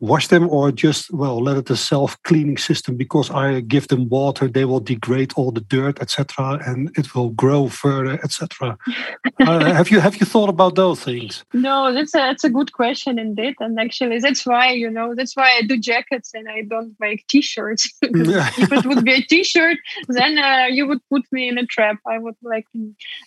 [0.00, 4.46] wash them or just well let it a self-cleaning system because i give them water
[4.46, 8.76] they will degrade all the dirt etc and it will grow further etc
[9.40, 11.44] uh, have you have you thought about those things?
[11.52, 15.34] No that's a that's a good question indeed and actually that's why you know that's
[15.36, 17.88] why i do jackets and i don't make t-shirts.
[18.02, 21.96] If it would be a t-shirt then uh, you would put me in a trap.
[22.06, 22.66] I would like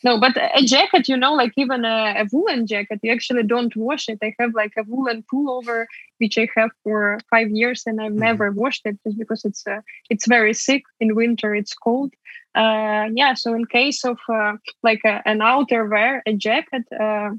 [0.03, 3.75] no but a jacket you know like even a, a woolen jacket you actually don't
[3.75, 4.19] wash it.
[4.21, 5.85] I have like a woolen pullover
[6.21, 8.19] which I have for five years, and I've mm-hmm.
[8.19, 11.55] never washed it just because it's uh, it's very thick in winter.
[11.55, 12.13] It's cold.
[12.53, 17.29] Uh, yeah, so in case of uh, like a, an outerwear, a jacket, uh,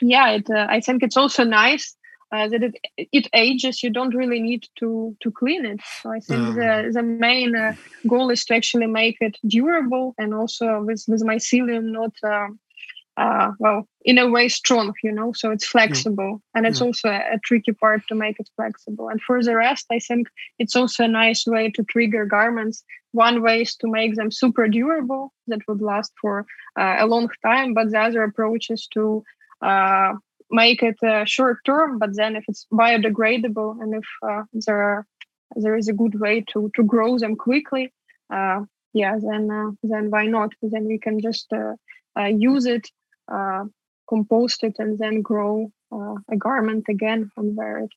[0.00, 1.94] yeah, it uh, I think it's also nice
[2.32, 3.82] uh, that it it ages.
[3.82, 5.80] You don't really need to to clean it.
[6.02, 6.92] So I think the mm.
[6.92, 7.74] the main uh,
[8.08, 12.48] goal is to actually make it durable and also with with mycelium not uh,
[13.58, 16.40] well, in a way strong, you know, so it's flexible.
[16.40, 16.58] Yeah.
[16.58, 16.86] And it's yeah.
[16.86, 19.08] also a, a, tricky part to make it flexible.
[19.08, 20.28] And for the rest, I think
[20.58, 22.82] it's also a nice way to trigger garments.
[23.12, 26.46] One way is to make them super durable, that would last for
[26.78, 27.74] uh, a long time.
[27.74, 29.22] But the other approach is to
[29.60, 30.14] uh,
[30.50, 35.06] make it uh, short term, but then if it's biodegradable and if uh, there are,
[35.56, 37.92] there is a good way to to grow them quickly,
[38.32, 38.60] uh,
[38.94, 40.52] yeah, then uh, then why not?
[40.62, 41.52] Then we can just
[42.16, 42.99] use it uh,
[44.08, 47.90] compost it and then grow uh, a garment again and wear it.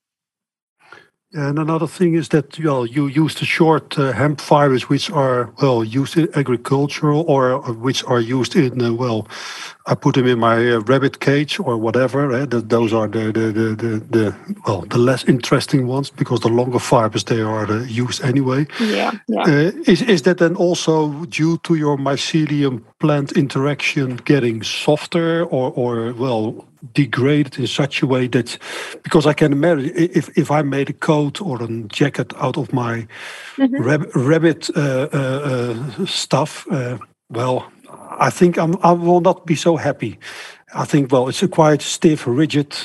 [1.36, 5.52] And another thing is that well, you use the short uh, hemp fibers, which are
[5.60, 9.28] well used in agricultural, or which are used in uh, well,
[9.88, 12.32] I put them in my uh, rabbit cage or whatever.
[12.32, 12.46] Eh?
[12.46, 14.36] The, those are the the, the the, the
[14.68, 18.68] well the less interesting ones because the longer fibers they are uh, used anyway.
[18.80, 19.42] Yeah, yeah.
[19.42, 25.72] Uh, is is that then also due to your mycelium plant interaction getting softer or
[25.72, 28.58] or well degraded in such a way that
[29.04, 32.74] because I can imagine if if I made a coat or a jacket out of
[32.74, 33.08] my
[33.56, 33.82] mm-hmm.
[33.82, 36.98] rab- rabbit uh, uh, uh stuff, uh,
[37.30, 37.72] well,
[38.20, 40.20] I think I'm, I will not be so happy.
[40.74, 42.76] I think well, it's a quite stiff, rigid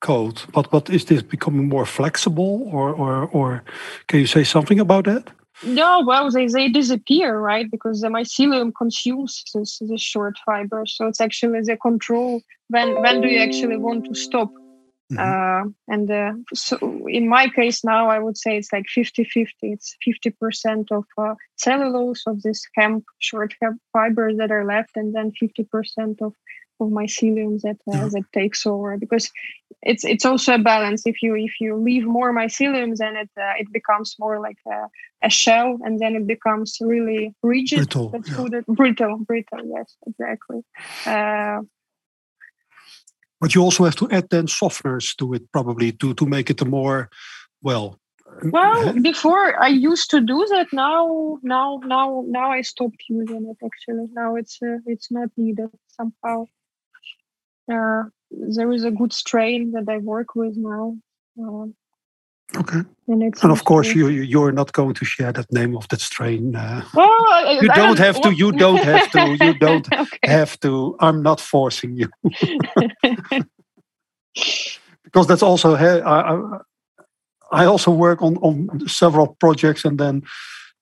[0.00, 0.46] coat.
[0.52, 3.62] But but is this becoming more flexible, or or or
[4.06, 5.30] can you say something about that?
[5.64, 7.70] No, well, they, they disappear, right?
[7.70, 10.84] Because the mycelium consumes this, this short fiber.
[10.86, 14.52] So it's actually the control when when do you actually want to stop?
[15.10, 15.18] Mm-hmm.
[15.18, 19.72] Uh, and uh, so in my case now, I would say it's like 50 50.
[19.72, 25.14] It's 50% of uh, cellulose of this hemp, short hemp fibers that are left, and
[25.14, 26.34] then 50% of
[26.80, 29.30] of mycelium that uh, that takes over because
[29.82, 31.02] it's it's also a balance.
[31.06, 34.88] If you if you leave more mycelium then it uh, it becomes more like a,
[35.22, 38.60] a, shell and then it becomes really rigid brittle, yeah.
[38.68, 40.60] brittle brittle yes exactly.
[41.06, 41.60] Uh,
[43.40, 46.60] but you also have to add then softeners to it probably to to make it
[46.60, 47.08] a more
[47.62, 47.98] well
[48.44, 53.56] well before i used to do that now now now now i stopped using it
[53.64, 54.06] actually.
[54.12, 56.46] Now it's uh, it's not needed somehow
[57.72, 60.96] uh, there is a good strain that i work with now
[61.40, 61.66] uh,
[62.58, 62.80] okay.
[63.06, 66.54] and, and of course you you're not going to share that name of that strain
[66.56, 70.18] uh, well, you don't, don't, have to you don't have to you don't okay.
[70.24, 70.96] have to.
[71.00, 72.08] I'm not forcing you.
[75.04, 76.58] Because that's also I, I,
[77.50, 80.22] I also work on, on several projects, and then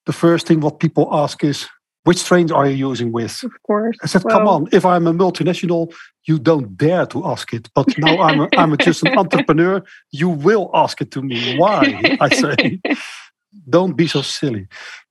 [0.05, 1.69] the first thing what people ask is,
[2.07, 3.43] which strains are you using with?
[3.43, 3.97] Of course.
[4.01, 5.93] I said, well, come on, if I'm a multinational,
[6.25, 7.69] you don't dare to ask it.
[7.75, 9.83] But now I'm, a, I'm a, just an entrepreneur,
[10.13, 11.59] you will ask it to me.
[11.59, 12.17] Why?
[12.21, 12.81] I say,
[13.69, 14.69] don't be so silly.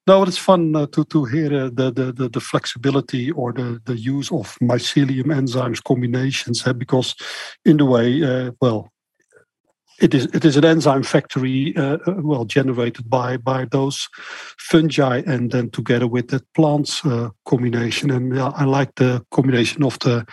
[0.07, 3.81] No, it's fun uh, to, to hear uh, the, the, the, the, flexibility or the,
[3.85, 7.15] the use of mycelium enzymes combinations, uh, because
[7.65, 8.91] in the way, uh, well,
[10.01, 14.09] it is it is an enzyme factory uh, uh, well generated by by those
[14.57, 18.11] fungi and then together with that plants uh, combination.
[18.11, 20.25] And uh, I like the combination of the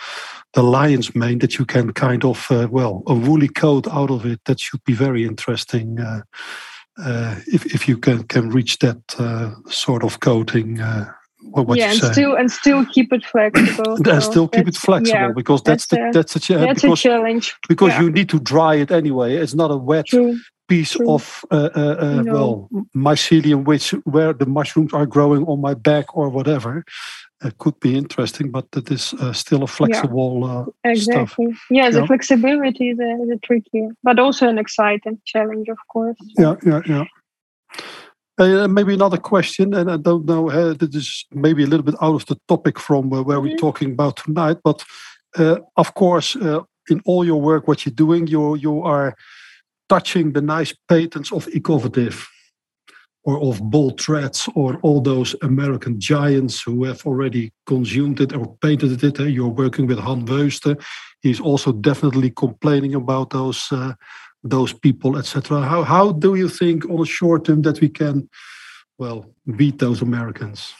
[0.55, 4.27] the lion's mane that you can kind of uh, well a woolly coat out of
[4.27, 4.41] it.
[4.47, 6.23] That should be very interesting uh,
[7.47, 9.01] if if you can can reach that
[9.69, 10.81] sort of coating
[11.51, 13.95] what yeah, and still and still keep it flexible.
[13.97, 16.83] and so still keep it flexible yeah, because that's, that's the, a, that's a, that's
[16.83, 17.55] because, a challenge.
[17.69, 18.03] Because yeah.
[18.03, 19.37] you need to dry it anyway.
[19.37, 20.39] It's not a wet True.
[20.69, 21.11] piece True.
[21.11, 22.33] of uh, uh, uh, no.
[22.33, 26.85] well mycelium, which where the mushrooms are growing on my back or whatever.
[27.45, 31.47] It could be interesting, but it is uh, still a flexible uh, exactly.
[31.47, 31.67] Stuff.
[31.71, 36.17] Yeah, the flexibility is a, is a tricky, but also an exciting challenge, of course.
[36.39, 37.05] Yeah, yeah, yeah.
[38.39, 41.97] Uh, maybe another question, and I don't know, uh, this is maybe a little bit
[42.01, 43.49] out of the topic from uh, where mm-hmm.
[43.49, 44.83] we're talking about tonight, but
[45.37, 49.15] uh, of course, uh, in all your work, what you're doing, you you are
[49.89, 52.27] touching the nice patents of Ecovative
[53.25, 58.57] or of Bolt Threads or all those American giants who have already consumed it or
[58.61, 59.21] painted it.
[59.21, 60.83] You're working with Han Wösten.
[61.21, 63.93] He's also definitely complaining about those uh,
[64.43, 65.63] those people, etc.
[65.63, 68.29] How how do you think on a short term that we can,
[68.99, 69.27] well,
[69.57, 70.75] beat those Americans?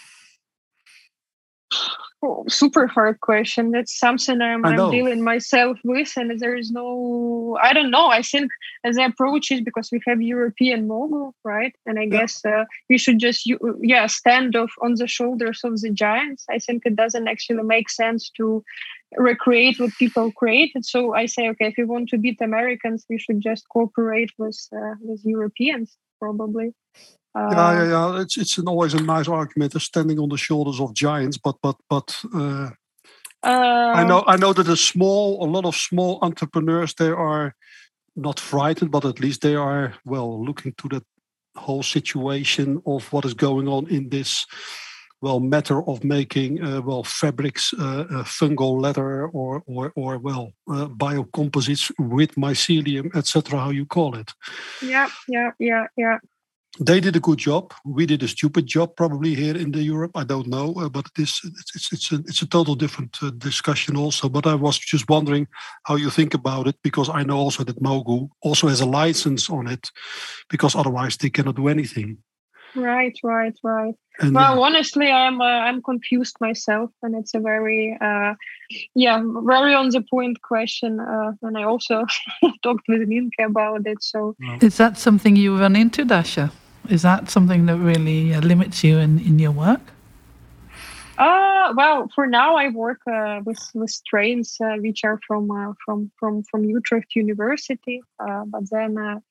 [2.25, 3.73] Oh, super hard question.
[3.73, 7.59] That's something I'm, I'm, dealing myself with, and there is no.
[7.61, 8.11] I don't know.
[8.11, 8.53] I think
[8.85, 11.75] the approach is because we have European Mogu, right?
[11.85, 12.21] And I yeah.
[12.21, 13.51] guess uh, we should just
[13.81, 16.47] yeah stand off on the shoulders of the giants.
[16.49, 18.63] I think it doesn't actually make sense to
[19.17, 20.85] recreate what people created.
[20.85, 24.59] So I say, okay, if we want to beat Americans, we should just cooperate with
[24.75, 26.75] uh, with Europeans, probably.
[27.35, 28.21] Uh, yeah, yeah, yeah.
[28.21, 31.39] It's it's an, always a nice argument, of standing on the shoulders of giants.
[31.39, 32.71] But but but uh,
[33.43, 37.55] I know I know that a small, a lot of small entrepreneurs, they are
[38.15, 41.05] not frightened, but at least they are well looking to that
[41.57, 44.47] whole situation of what is going on in this
[45.23, 50.53] well matter of making uh, well fabrics, uh, uh, fungal leather, or or or well
[50.69, 53.59] uh, biocomposites with mycelium, etc.
[53.59, 54.33] How you call it?
[54.83, 56.19] Yeah, yeah, yeah, yeah.
[56.81, 57.75] They did a good job.
[57.85, 60.13] We did a stupid job, probably here in the Europe.
[60.15, 63.19] I don't know, uh, but it is it's it's it's a, it's a total different
[63.23, 64.29] uh, discussion also.
[64.29, 65.47] But I was just wondering
[65.85, 69.51] how you think about it because I know also that Mogu also has a license
[69.51, 69.91] on it,
[70.49, 72.19] because otherwise they cannot do anything.
[72.75, 73.95] Right, right, right.
[74.19, 78.35] And, well, uh, honestly, I'm uh, I'm confused myself, and it's a very uh,
[78.95, 81.01] yeah, very on the point question.
[81.01, 82.05] Uh, and I also
[82.63, 84.03] talked with Nienke about it.
[84.03, 86.51] So, is that something you run into, Dasha?
[86.89, 89.81] Is that something that really uh, limits you in, in your work?
[91.19, 95.73] Uh, well, for now, I work uh, with with strains uh, which are from uh,
[95.85, 98.01] from from from Utrecht University.
[98.19, 99.23] Uh, but then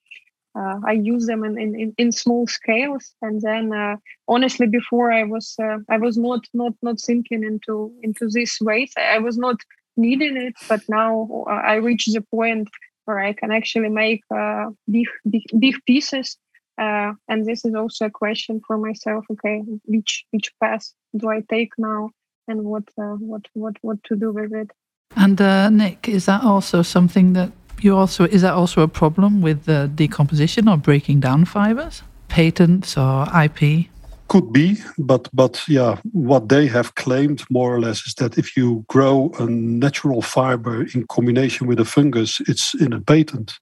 [0.54, 3.95] uh, I use them in, in, in small scales, and then uh,
[4.28, 8.91] honestly, before I was uh, I was not not not thinking into into this ways.
[8.97, 9.58] I was not
[9.95, 12.70] needing it, but now uh, I reach the point
[13.06, 16.38] where I can actually make uh, big, big big pieces.
[16.78, 19.26] Uh, and this is also a question for myself.
[19.32, 22.10] Okay, which which path do I take now,
[22.49, 24.72] and what what what what to do with it?
[25.16, 25.39] And
[25.78, 27.52] Nick, is that also something that
[27.84, 32.98] you also is that also a problem with the decomposition or breaking down fibers, patents
[32.98, 33.88] or IP?
[34.32, 38.56] could be, but but yeah, what they have claimed more or less is that if
[38.56, 43.60] you grow a natural fiber in combination with a fungus, it's in a patent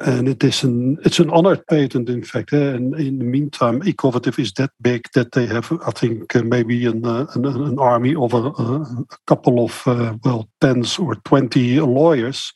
[0.00, 4.38] and it is an it's an honored patent in fact and in the meantime Ecovative
[4.38, 8.14] is that big that they have i think uh, maybe an, uh, an, an, army
[8.14, 12.52] of a, a couple of uh, well tens or 20 lawyers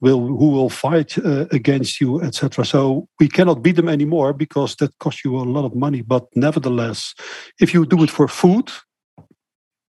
[0.00, 4.76] will who will fight uh, against you etc so we cannot beat them anymore because
[4.76, 6.02] that costs you a lot of money.
[6.02, 7.14] But nevertheless
[7.60, 8.70] if you do it for food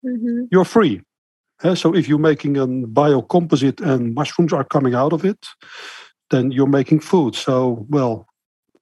[0.06, 0.44] mm-hmm.
[0.52, 1.02] you're free.
[1.76, 5.46] So if you're making a biocomposite and mushrooms are coming out of it
[6.30, 7.36] then you're making food.
[7.36, 8.28] So, well,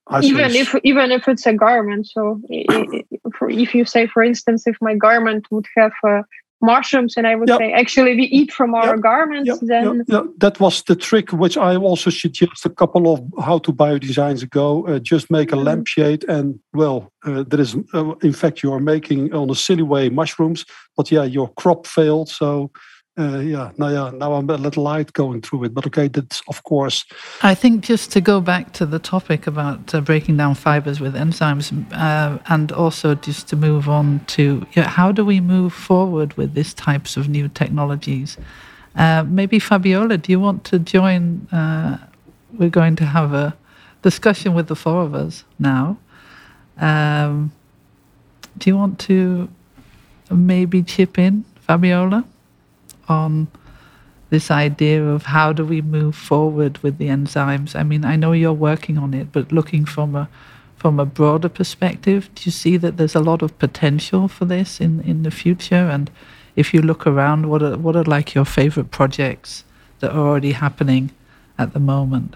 [0.08, 2.08] I even if even if it's a garment.
[2.08, 6.22] So, if you say, for instance, if my garment would have uh,
[6.62, 7.60] mushrooms, and I would yep.
[7.60, 9.02] say, actually, we eat from our yep.
[9.02, 9.60] garments, yep.
[9.62, 10.06] then
[10.38, 14.88] that was the trick, which I also suggest a couple of how to biodesigns ago.
[14.88, 15.66] Uh, just make a mm-hmm.
[15.66, 19.84] lampshade, and well, uh, there is, uh, in fact, you are making on a silly
[19.84, 22.72] way mushrooms, but yeah, your crop failed, so
[23.18, 26.44] uh, yeah, now, yeah, now I'm a little light going through it, but okay, that's
[26.48, 27.04] of course.
[27.42, 31.16] I think just to go back to the topic about uh, breaking down fibers with
[31.16, 36.36] enzymes, uh, and also just to move on to yeah, how do we move forward
[36.38, 38.38] with these types of new technologies?
[38.96, 41.48] Uh, maybe Fabiola, do you want to join?
[41.52, 41.98] Uh,
[42.54, 43.56] we're going to have a
[44.04, 45.98] discussion with the four of us now.
[46.78, 47.52] Um,
[48.58, 49.50] do you want to
[50.30, 52.24] maybe chip in, Fabiola?
[53.08, 53.48] On
[54.30, 57.76] this idea of how do we move forward with the enzymes?
[57.76, 60.30] I mean, I know you're working on it, but looking from a
[60.76, 64.80] from a broader perspective, do you see that there's a lot of potential for this
[64.80, 65.90] in, in the future?
[65.90, 66.12] And
[66.56, 69.64] if you look around, what are what are like your favorite projects
[70.00, 71.12] that are already happening
[71.58, 72.36] at the moment?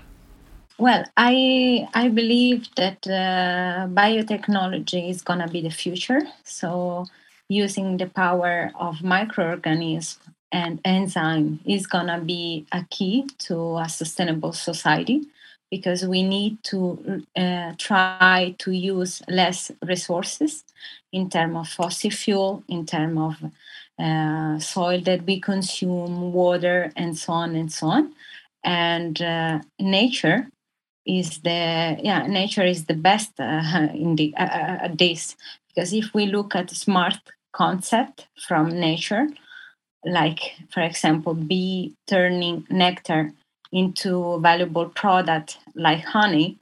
[0.78, 6.22] Well, I I believe that uh, biotechnology is gonna be the future.
[6.44, 7.06] So
[7.48, 10.18] using the power of microorganisms
[10.52, 15.22] and enzyme is going to be a key to a sustainable society
[15.70, 20.66] because we need to uh, try to use less resources
[21.14, 23.52] in terms of fossil fuel, in terms of
[23.98, 28.14] uh, soil that we consume, water, and so on and so on.
[28.64, 30.50] And uh, nature
[31.06, 34.44] is the yeah nature is the best uh, in the uh,
[34.84, 35.36] uh, this
[35.68, 37.18] because if we look at smart
[37.54, 39.28] concept from nature
[40.06, 43.32] like for example bee turning nectar
[43.72, 46.58] into valuable product like honey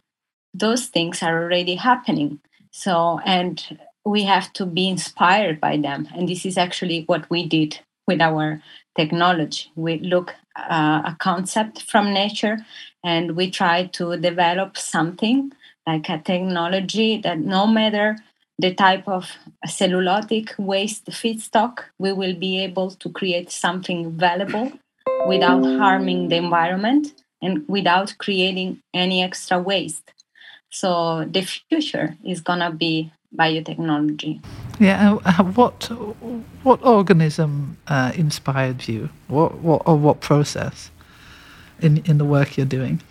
[0.54, 2.40] those things are already happening.
[2.72, 6.08] So and we have to be inspired by them.
[6.16, 8.62] And this is actually what we did with our
[8.96, 9.72] technology.
[9.76, 12.66] We look uh, a concept from nature
[13.04, 15.52] and we try to develop something
[15.86, 18.18] like a technology that no matter
[18.60, 19.32] the type of
[19.66, 24.72] cellulotic waste feedstock, we will be able to create something valuable
[25.28, 30.12] without harming the environment and without creating any extra waste.
[30.70, 34.43] So the future is gonna be biotechnology.
[34.80, 35.89] Yeah, uh, what
[36.64, 39.10] what organism uh, inspired you?
[39.30, 40.91] What what or what process
[41.80, 43.01] in in the work you're doing?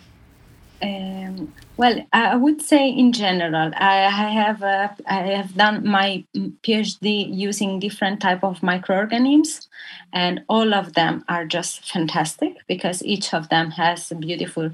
[0.81, 7.27] Um, well, I would say in general, I have uh, I have done my PhD
[7.33, 9.67] using different type of microorganisms,
[10.13, 14.71] and all of them are just fantastic because each of them has beautiful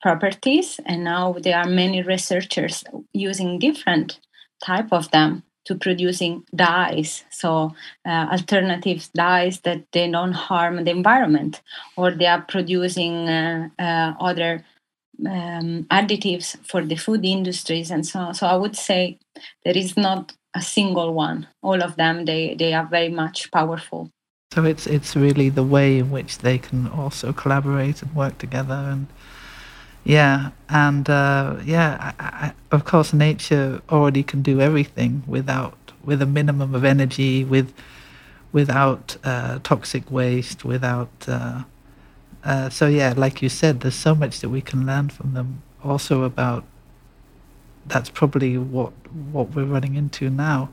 [0.00, 0.80] properties.
[0.86, 4.20] And now there are many researchers using different
[4.64, 7.72] type of them to producing dyes, so
[8.04, 11.62] uh, alternative dyes that they don't harm the environment,
[11.96, 14.64] or they are producing uh, uh other
[15.26, 18.34] um, additives for the food industries and so on.
[18.34, 19.18] So I would say
[19.64, 21.46] there is not a single one.
[21.62, 24.10] All of them they they are very much powerful.
[24.52, 28.74] So it's it's really the way in which they can also collaborate and work together
[28.74, 29.06] and
[30.04, 36.20] yeah and uh, yeah I, I, of course nature already can do everything without with
[36.20, 37.72] a minimum of energy with
[38.52, 41.62] without uh, toxic waste without uh,
[42.44, 45.62] uh, so yeah, like you said, there's so much that we can learn from them.
[45.84, 46.64] Also about
[47.86, 48.92] that's probably what
[49.32, 50.70] what we're running into now,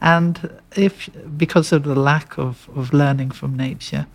[0.00, 4.06] and if because of the lack of of learning from nature.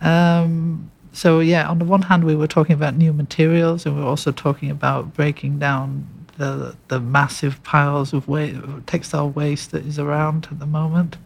[0.00, 4.02] Um, so yeah, on the one hand, we were talking about new materials, and we
[4.02, 6.08] are also talking about breaking down
[6.38, 11.16] the the massive piles of waste, textile waste that is around at the moment.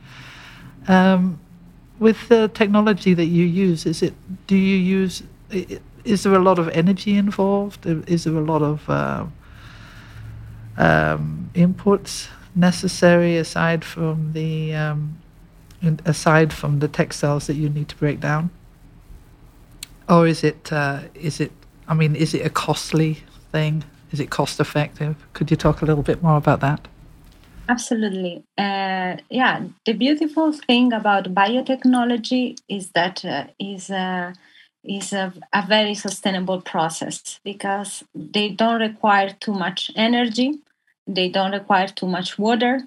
[0.88, 1.40] Um,
[1.98, 4.14] with the technology that you use, is it?
[4.46, 5.22] Do you use?
[6.04, 7.86] Is there a lot of energy involved?
[7.86, 8.88] Is there a lot of?
[8.88, 9.26] Uh,
[10.76, 15.18] um, inputs necessary aside from the um,
[16.04, 18.50] aside from the textiles that you need to break down,
[20.08, 21.52] or is it uh, is it?
[21.88, 23.22] I mean, is it a costly
[23.52, 23.84] thing?
[24.12, 25.16] Is it cost effective?
[25.32, 26.88] Could you talk a little bit more about that?
[27.68, 28.44] Absolutely.
[28.56, 34.32] Uh, yeah, the beautiful thing about biotechnology is that uh, is uh,
[34.84, 40.60] is a, a, very sustainable process because they don't require too much energy,
[41.08, 42.82] they don't require too much water,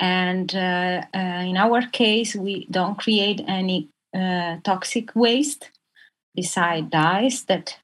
[0.00, 5.70] and uh, uh, in our case, we don't create any uh, toxic waste
[6.34, 7.78] beside dyes that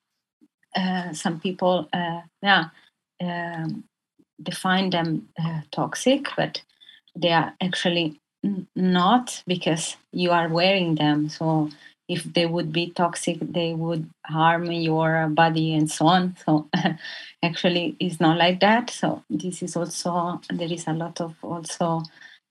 [1.13, 1.89] some people,
[2.43, 2.65] yeah.
[3.23, 3.85] Um,
[4.43, 6.63] define them uh, toxic, but
[7.17, 8.21] they are actually
[8.77, 11.29] not because you are wearing them.
[11.29, 11.71] So
[12.09, 16.37] if they would be toxic, they would harm your body and so on.
[16.45, 16.69] So
[17.43, 18.91] actually, it's not like that.
[18.91, 22.03] So this is also there is a lot of also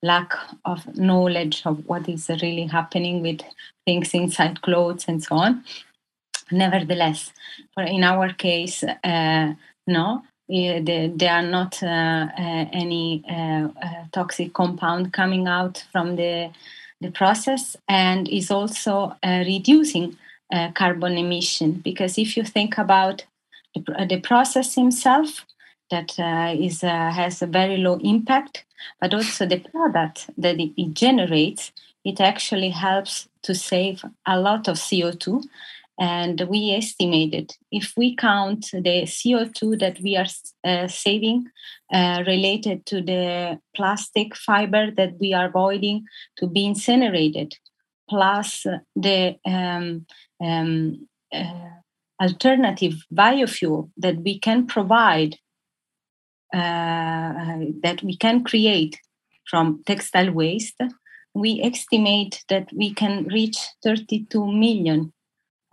[0.01, 0.33] lack
[0.65, 3.41] of knowledge of what is really happening with
[3.85, 5.63] things inside clothes and so on.
[6.51, 7.31] Nevertheless,
[7.73, 9.53] for in our case, uh,
[9.87, 10.23] no,
[10.53, 13.69] there are not uh, uh, any uh,
[14.11, 16.51] toxic compound coming out from the
[17.01, 20.15] the process and is also reducing
[20.73, 21.73] carbon emission.
[21.83, 23.25] Because if you think about
[23.75, 25.45] the, the process himself
[25.91, 28.65] that uh, is, uh, has a very low impact,
[28.99, 31.71] but also the product that it, it, generates,
[32.03, 35.43] it actually helps to save a lot of CO2
[35.99, 40.25] and we estimated if we count the CO2 that we are
[40.63, 41.45] uh, saving
[41.93, 46.05] uh, related to the plastic fiber that we are avoiding
[46.37, 47.55] to be incinerated,
[48.09, 48.65] plus
[48.95, 50.05] the um,
[50.43, 51.69] um, uh,
[52.19, 55.35] alternative biofuel that we can provide,
[56.53, 58.99] uh, that we can create
[59.47, 60.81] from textile waste,
[61.35, 65.11] we estimate that we can reach 32 million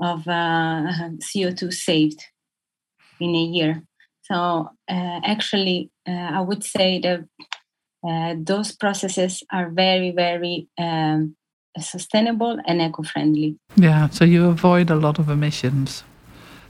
[0.01, 0.30] of uh,
[1.20, 2.24] CO2 saved
[3.20, 3.82] in a year.
[4.22, 7.24] So uh, actually, uh, I would say that
[8.46, 11.36] those processes are very, very um,
[11.78, 13.59] sustainable and eco-friendly.
[13.76, 16.05] Yeah, so you avoid a lot of emissions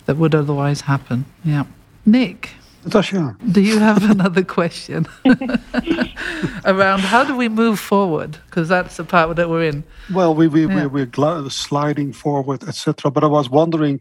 [0.07, 1.25] that would otherwise happen.
[1.45, 1.65] Yeah.
[2.05, 2.51] Nick,
[2.85, 3.37] Natasha.
[3.53, 5.07] Do you have another question
[6.65, 8.39] around how do we move forward?
[8.47, 9.85] Because that's the part that we're in.
[10.13, 10.87] Well, we, we, yeah.
[10.87, 13.11] we're, we're sliding forward, etc.
[13.11, 14.01] But I was wondering,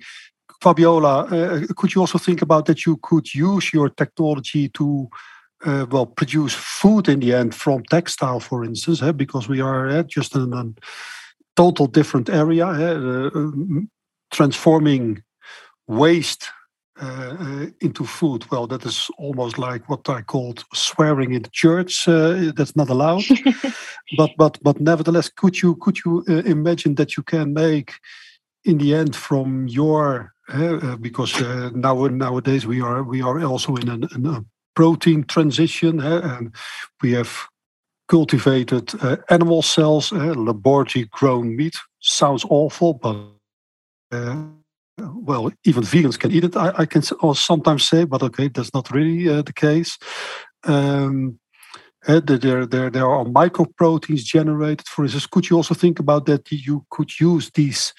[0.62, 5.10] Fabiola, uh, could you also think about that you could use your technology to
[5.66, 9.12] uh, well produce food in the end from textile, for instance, eh?
[9.12, 10.66] because we are uh, just in a
[11.56, 13.30] total different area, eh?
[13.36, 13.82] uh,
[14.32, 15.22] transforming
[15.88, 16.59] waste uh, uh,
[17.02, 18.44] Uh, uh, into food.
[18.52, 22.06] Well, that is almost like what I called swearing in the church.
[22.10, 23.24] Uh, that's not allowed.
[24.18, 27.94] but but but nevertheless, could you could you uh, imagine that you can make
[28.66, 31.40] in the end from your uh, uh because
[31.74, 34.44] now nowadays we are we are also in, an, in a
[34.76, 36.54] protein transition and
[37.02, 37.48] we have
[38.10, 38.92] cultivated
[39.30, 41.76] animal cells, laboratory grown meat.
[42.02, 43.40] Sounds awful, but
[45.14, 46.56] well, even vegans can eat it.
[46.56, 49.98] I, I can sometimes say, but okay, that's not really uh, the case.
[50.64, 51.40] Um,
[52.08, 54.88] uh, there, there, there are mycoproteins generated.
[54.88, 56.52] For instance, could you also think about that?
[56.52, 57.94] You could use these,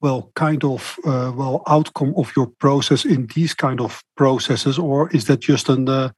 [0.00, 5.10] well, kind of, uh, well, outcome of your process in these kind of processes, or
[5.10, 6.10] is that just an, uh,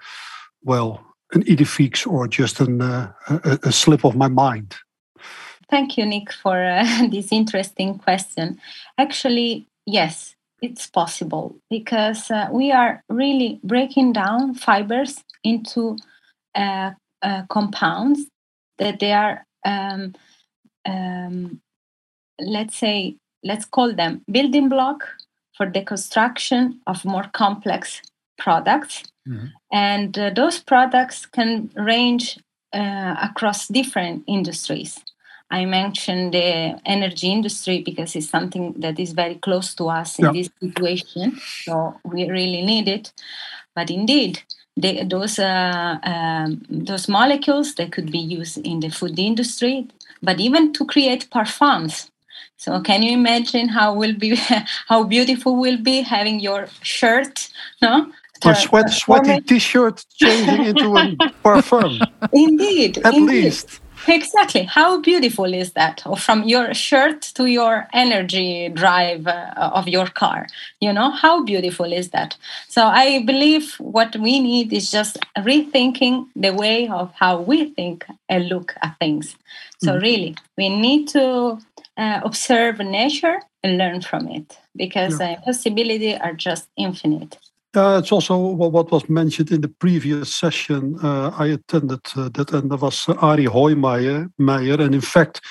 [0.62, 4.76] well, an idée or just an, uh, a, a slip of my mind?
[5.68, 8.60] Thank you, Nick, for uh, this interesting question.
[8.98, 15.96] Actually, yes, it's possible because uh, we are really breaking down fibers into
[16.54, 16.90] uh,
[17.22, 18.26] uh, compounds
[18.78, 20.14] that they are, um,
[20.86, 21.60] um,
[22.40, 25.08] let's say, let's call them building block
[25.56, 28.02] for the construction of more complex
[28.38, 29.02] products.
[29.28, 29.46] Mm-hmm.
[29.72, 32.38] And uh, those products can range
[32.72, 34.98] uh, across different industries.
[35.50, 40.24] I mentioned the energy industry because it's something that is very close to us in
[40.26, 40.32] yeah.
[40.32, 41.38] this situation.
[41.62, 43.12] So we really need it.
[43.74, 44.42] But indeed,
[44.76, 49.86] they, those uh, um, those molecules that could be used in the food industry,
[50.22, 52.10] but even to create parfums.
[52.56, 54.36] So can you imagine how will be
[54.88, 57.48] how beautiful will be having your shirt,
[57.80, 58.10] no?
[58.44, 62.06] Your sweat, sweaty T-shirt changing into a parfum.
[62.32, 63.44] Indeed, at indeed.
[63.44, 64.64] least exactly.
[64.64, 66.02] How beautiful is that?
[66.06, 70.46] Or from your shirt to your energy drive uh, of your car.
[70.80, 72.36] You know, how beautiful is that?
[72.68, 78.06] So I believe what we need is just rethinking the way of how we think
[78.28, 79.36] and look at things.
[79.78, 80.02] So mm.
[80.02, 81.58] really, we need to
[81.96, 85.32] uh, observe nature and learn from it because yeah.
[85.32, 87.38] uh, possibilities are just infinite.
[87.76, 90.98] Uh, it's also what was mentioned in the previous session.
[91.02, 95.42] Uh, I attended uh, that, and there was uh, Ari Hoijmaier, and in fact,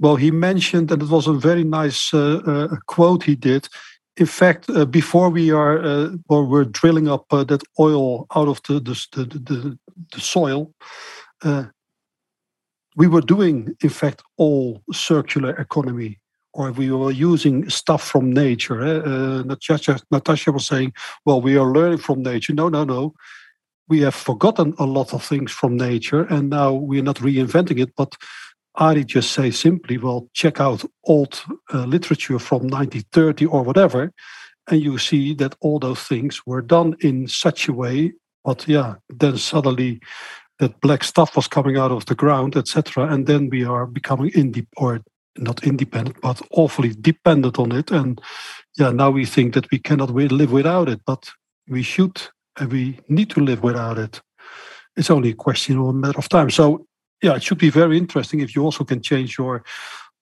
[0.00, 3.68] well, he mentioned, and it was a very nice uh, uh, quote he did.
[4.16, 9.24] In fact, before we are, or we're drilling up that oil out of the, the,
[9.24, 9.78] the,
[10.12, 10.74] the soil,
[12.96, 16.18] we were doing, in fact, all circular economy
[16.52, 18.82] or we were using stuff from nature.
[18.82, 19.00] Eh?
[19.00, 20.92] Uh, Natasha, Natasha was saying,
[21.24, 22.52] well, we are learning from nature.
[22.52, 23.14] No, no, no.
[23.88, 27.94] We have forgotten a lot of things from nature and now we're not reinventing it.
[27.96, 28.16] But
[28.76, 31.42] Ari just say simply, well, check out old
[31.72, 34.12] uh, literature from 1930 or whatever.
[34.68, 38.12] And you see that all those things were done in such a way.
[38.44, 40.00] But yeah, then suddenly
[40.60, 43.12] that black stuff was coming out of the ground, etc.
[43.12, 44.30] And then we are becoming
[44.76, 45.00] or
[45.38, 47.90] not independent, but awfully dependent on it.
[47.90, 48.20] And
[48.78, 51.30] yeah, now we think that we cannot live without it, but
[51.68, 52.20] we should
[52.58, 54.20] and we need to live without it.
[54.96, 56.50] It's only a question of a matter of time.
[56.50, 56.86] So
[57.22, 59.62] yeah, it should be very interesting if you also can change your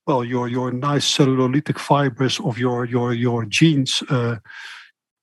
[0.06, 4.02] well your your nice cellulolytic fibers of your your your genes.
[4.08, 4.36] Uh,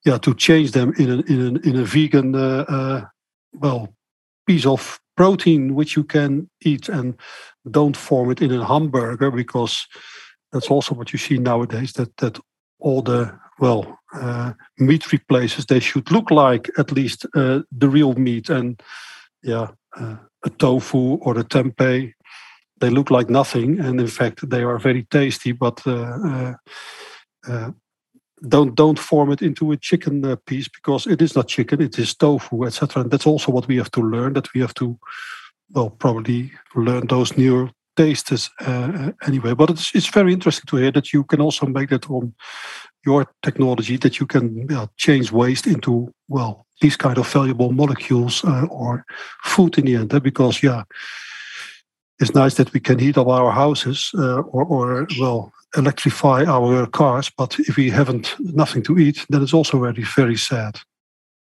[0.05, 3.01] yeah, to change them in a in a in a vegan uh, uh,
[3.53, 3.93] well
[4.47, 7.15] piece of protein which you can eat and
[7.71, 9.87] don't form it in a hamburger because
[10.51, 12.39] that's also what you see nowadays that that
[12.79, 18.13] all the well uh, meat replaces they should look like at least uh, the real
[18.13, 18.81] meat and
[19.43, 22.13] yeah uh, a tofu or a tempeh.
[22.79, 26.53] They look like nothing and in fact they are very tasty but uh, uh,
[27.47, 27.71] uh,
[28.47, 32.13] don't don't form it into a chicken piece because it is not chicken it is
[32.13, 34.99] tofu etc and that's also what we have to learn that we have to
[35.71, 40.77] well probably learn those new tastes uh, uh, anyway but it's, it's very interesting to
[40.77, 42.33] hear that you can also make that on
[43.05, 48.65] your technology that you can change waste into well these kind of valuable molecules uh,
[48.69, 49.05] or
[49.43, 50.19] food in the end eh?
[50.19, 50.83] because yeah
[52.19, 56.87] it's nice that we can heat up our houses uh, or, or well electrify our
[56.87, 60.79] cars, but if we haven't nothing to eat, then it's also very very sad.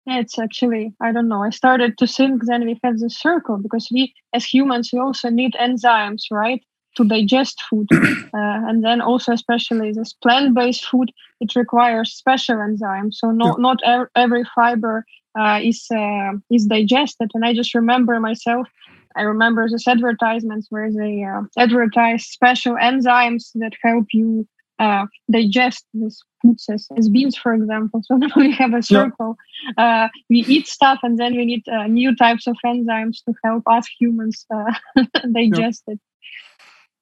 [0.08, 1.44] It's actually I don't know.
[1.44, 5.30] I started to think then we have this circle because we as humans we also
[5.30, 6.62] need enzymes, right,
[6.96, 13.16] to digest food, uh, and then also especially this plant-based food it requires special enzymes.
[13.16, 13.62] So not yeah.
[13.62, 15.06] not every fiber
[15.38, 17.32] uh, is uh, is digested.
[17.34, 18.68] And I just remember myself
[19.16, 24.48] I remember those advertisements where they uh, advertise special enzymes that help you
[24.80, 28.02] uh, digest these foods as, as, beans, for example.
[28.06, 29.38] So now we have a circle.
[29.78, 30.06] Yeah.
[30.06, 33.64] Uh, we eat stuff, and then we need uh, new types of enzymes to help
[33.68, 34.74] us humans uh,
[35.34, 35.94] digest yeah.
[35.94, 36.00] it.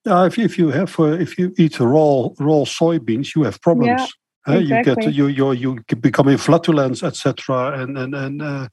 [0.05, 4.11] Yeah, if, if you have uh, if you eat raw raw soybeans, you have problems.
[4.47, 5.11] Yeah, exactly.
[5.11, 7.81] You get you you you become flatulence, etc.
[7.81, 8.69] And and and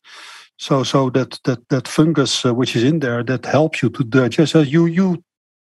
[0.60, 4.04] so so that that that fungus uh, which is in there that helps you to
[4.04, 4.54] digest.
[4.54, 5.24] Uh, you you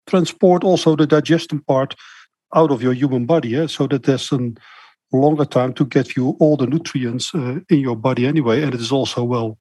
[0.07, 1.95] transport also the digestion part
[2.55, 3.67] out of your human body, yeah?
[3.67, 4.39] so that there's a
[5.13, 8.81] longer time to get you all the nutrients uh, in your body anyway, and it
[8.81, 9.59] is also well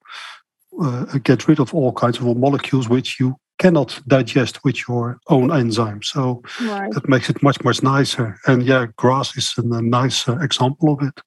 [0.81, 5.49] uh, get rid of all kinds of molecules which you cannot digest with your own
[5.49, 6.05] enzymes.
[6.05, 6.91] So right.
[6.93, 8.37] that makes it much much nicer.
[8.47, 11.21] And yeah, grass is a nice uh, example of it.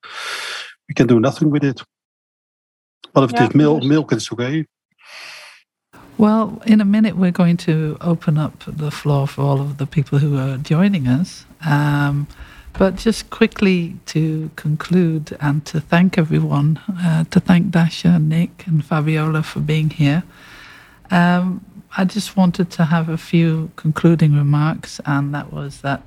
[0.89, 1.83] We can do nothing with it.
[3.13, 4.67] But if yeah, it's milk, milk is okay.
[6.19, 9.87] Well, in a minute, we're going to open up the floor for all of the
[9.87, 11.47] people who are joining us.
[11.65, 12.27] Um,
[12.75, 18.85] but just quickly to conclude and to thank everyone, uh, to thank Dasha, Nick, and
[18.85, 20.23] Fabiola for being here.
[21.11, 21.65] Um,
[21.97, 26.03] I just wanted to have a few concluding remarks, and that was that,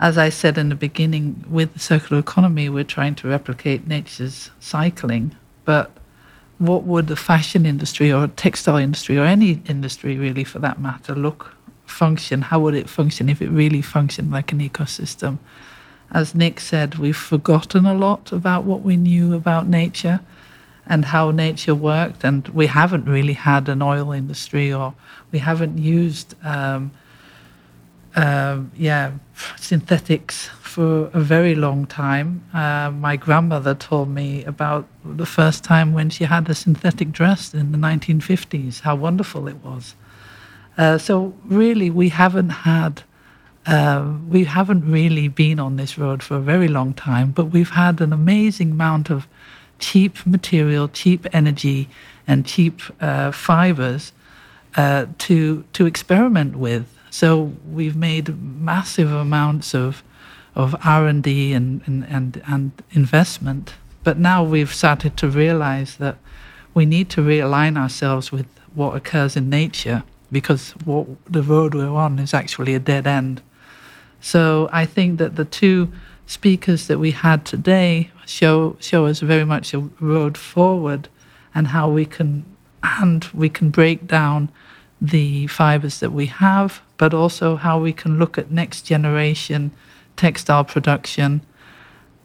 [0.00, 4.50] as I said in the beginning, with the circular economy, we're trying to replicate nature's
[4.58, 5.92] cycling, but
[6.60, 11.14] what would the fashion industry or textile industry or any industry really for that matter
[11.14, 11.56] look
[11.86, 12.42] function?
[12.42, 15.38] How would it function if it really functioned like an ecosystem?
[16.12, 20.20] As nick said we've forgotten a lot about what we knew about nature
[20.86, 24.92] and how nature worked and we haven't really had an oil industry or
[25.32, 26.90] we haven't used um,
[28.16, 29.12] uh, yeah
[29.56, 30.50] synthetics
[30.80, 32.42] for a very long time.
[32.54, 37.52] Uh, my grandmother told me about the first time when she had a synthetic dress
[37.52, 39.94] in the 1950s, how wonderful it was.
[40.78, 43.02] Uh, so really, we haven't had.
[43.66, 47.74] Uh, we haven't really been on this road for a very long time, but we've
[47.84, 49.28] had an amazing amount of
[49.78, 51.90] cheap material, cheap energy,
[52.26, 54.14] and cheap uh, fibers
[54.76, 56.86] uh, to to experiment with.
[57.10, 60.02] So we've made massive amounts of
[60.54, 66.16] of R and D and and and investment, but now we've started to realize that
[66.74, 71.88] we need to realign ourselves with what occurs in nature because what the road we're
[71.88, 73.42] on is actually a dead end.
[74.20, 75.90] So I think that the two
[76.26, 81.08] speakers that we had today show show us very much a road forward
[81.54, 82.44] and how we can
[82.82, 84.50] and we can break down
[85.00, 89.70] the fibers that we have, but also how we can look at next generation
[90.20, 91.40] textile production.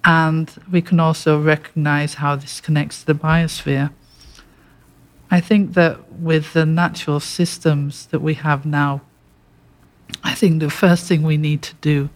[0.03, 3.89] And we can also recognize how this connects to the biosphere.
[5.31, 9.01] I think that with the natural systems that we have now,
[10.23, 12.09] I think the first thing we need to do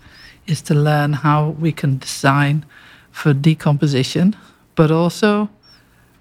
[0.45, 2.65] is to learn how we can design
[3.11, 4.35] for decomposition,
[4.75, 5.49] but also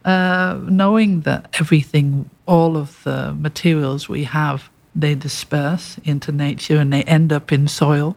[0.04, 6.92] uh, knowing that everything, all of the materials we have, they disperse into nature and
[6.92, 8.16] they end up in soil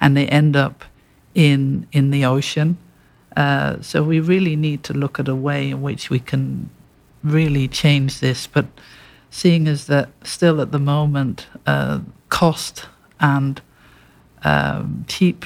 [0.00, 0.84] and they end up
[1.34, 2.76] in in the ocean.
[3.36, 6.68] Uh, so we really need to look at a way in which we can
[7.22, 8.46] really change this.
[8.46, 8.66] But
[9.30, 12.86] seeing as that still at the moment, uh, cost
[13.20, 13.60] and
[14.42, 15.44] um, cheap,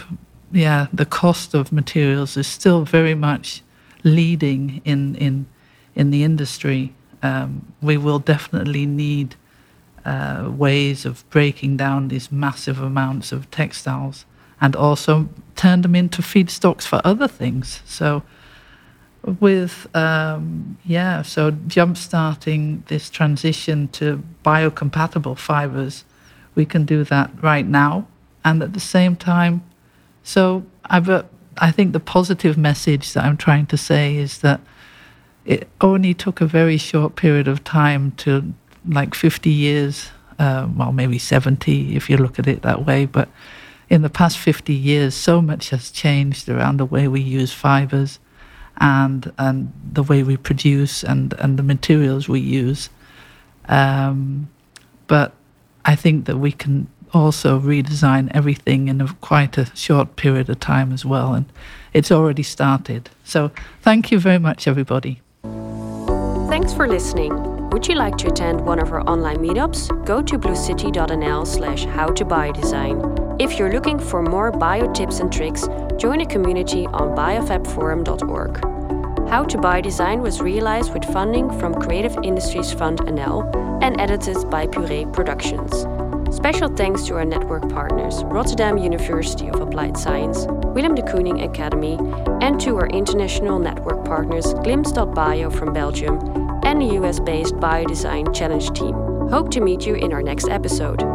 [0.53, 3.63] yeah, the cost of materials is still very much
[4.03, 5.47] leading in in
[5.95, 6.93] in the industry.
[7.23, 9.37] Um, we will definitely need
[10.05, 14.27] uh, ways of breaking down these massive amounts of textiles
[14.61, 17.83] and also turn them into feedstocks for other things.
[17.85, 18.23] So,
[19.41, 26.05] with um, yeah, so jump starting this transition to biocompatible fibers,
[26.55, 28.07] we can do that right now,
[28.45, 29.63] and at the same time,
[30.23, 31.09] so I've.
[31.09, 31.25] Uh,
[31.59, 34.61] I think the positive message that I'm trying to say is that
[35.45, 38.55] it only took a very short period of time to
[38.87, 43.29] like 50 years, uh, well, maybe 70 if you look at it that way, but
[43.95, 48.19] in the past 50 years, so much has changed around the way we use fibers
[48.79, 52.91] and and the way we produce and, and the materials we use.
[53.69, 54.49] Um,
[55.07, 55.33] but
[55.85, 60.59] I think that we can also redesign everything in a, quite a short period of
[60.59, 61.47] time as well, and
[61.93, 63.11] it's already started.
[63.23, 65.23] So thank you very much, everybody.
[66.49, 67.54] Thanks for listening.
[67.75, 70.07] Would you like to attend one of our online meetups?
[70.07, 73.37] Go to bluecity.nl slash how to biodesign.
[73.41, 75.67] If you're looking for more bio tips and tricks,
[75.97, 79.29] join a community on biofabforum.org.
[79.29, 84.69] How to Biodesign was realized with funding from Creative Industries Fund NL and edited by
[84.69, 85.85] Puree Productions.
[86.33, 91.99] Special thanks to our network partners, Rotterdam University of Applied Science, Willem de Kooning Academy,
[92.41, 96.44] and to our international network partners, Glimpse.bio from Belgium
[96.75, 98.95] and the US based Biodesign Challenge team.
[99.31, 101.14] Hope to meet you in our next episode.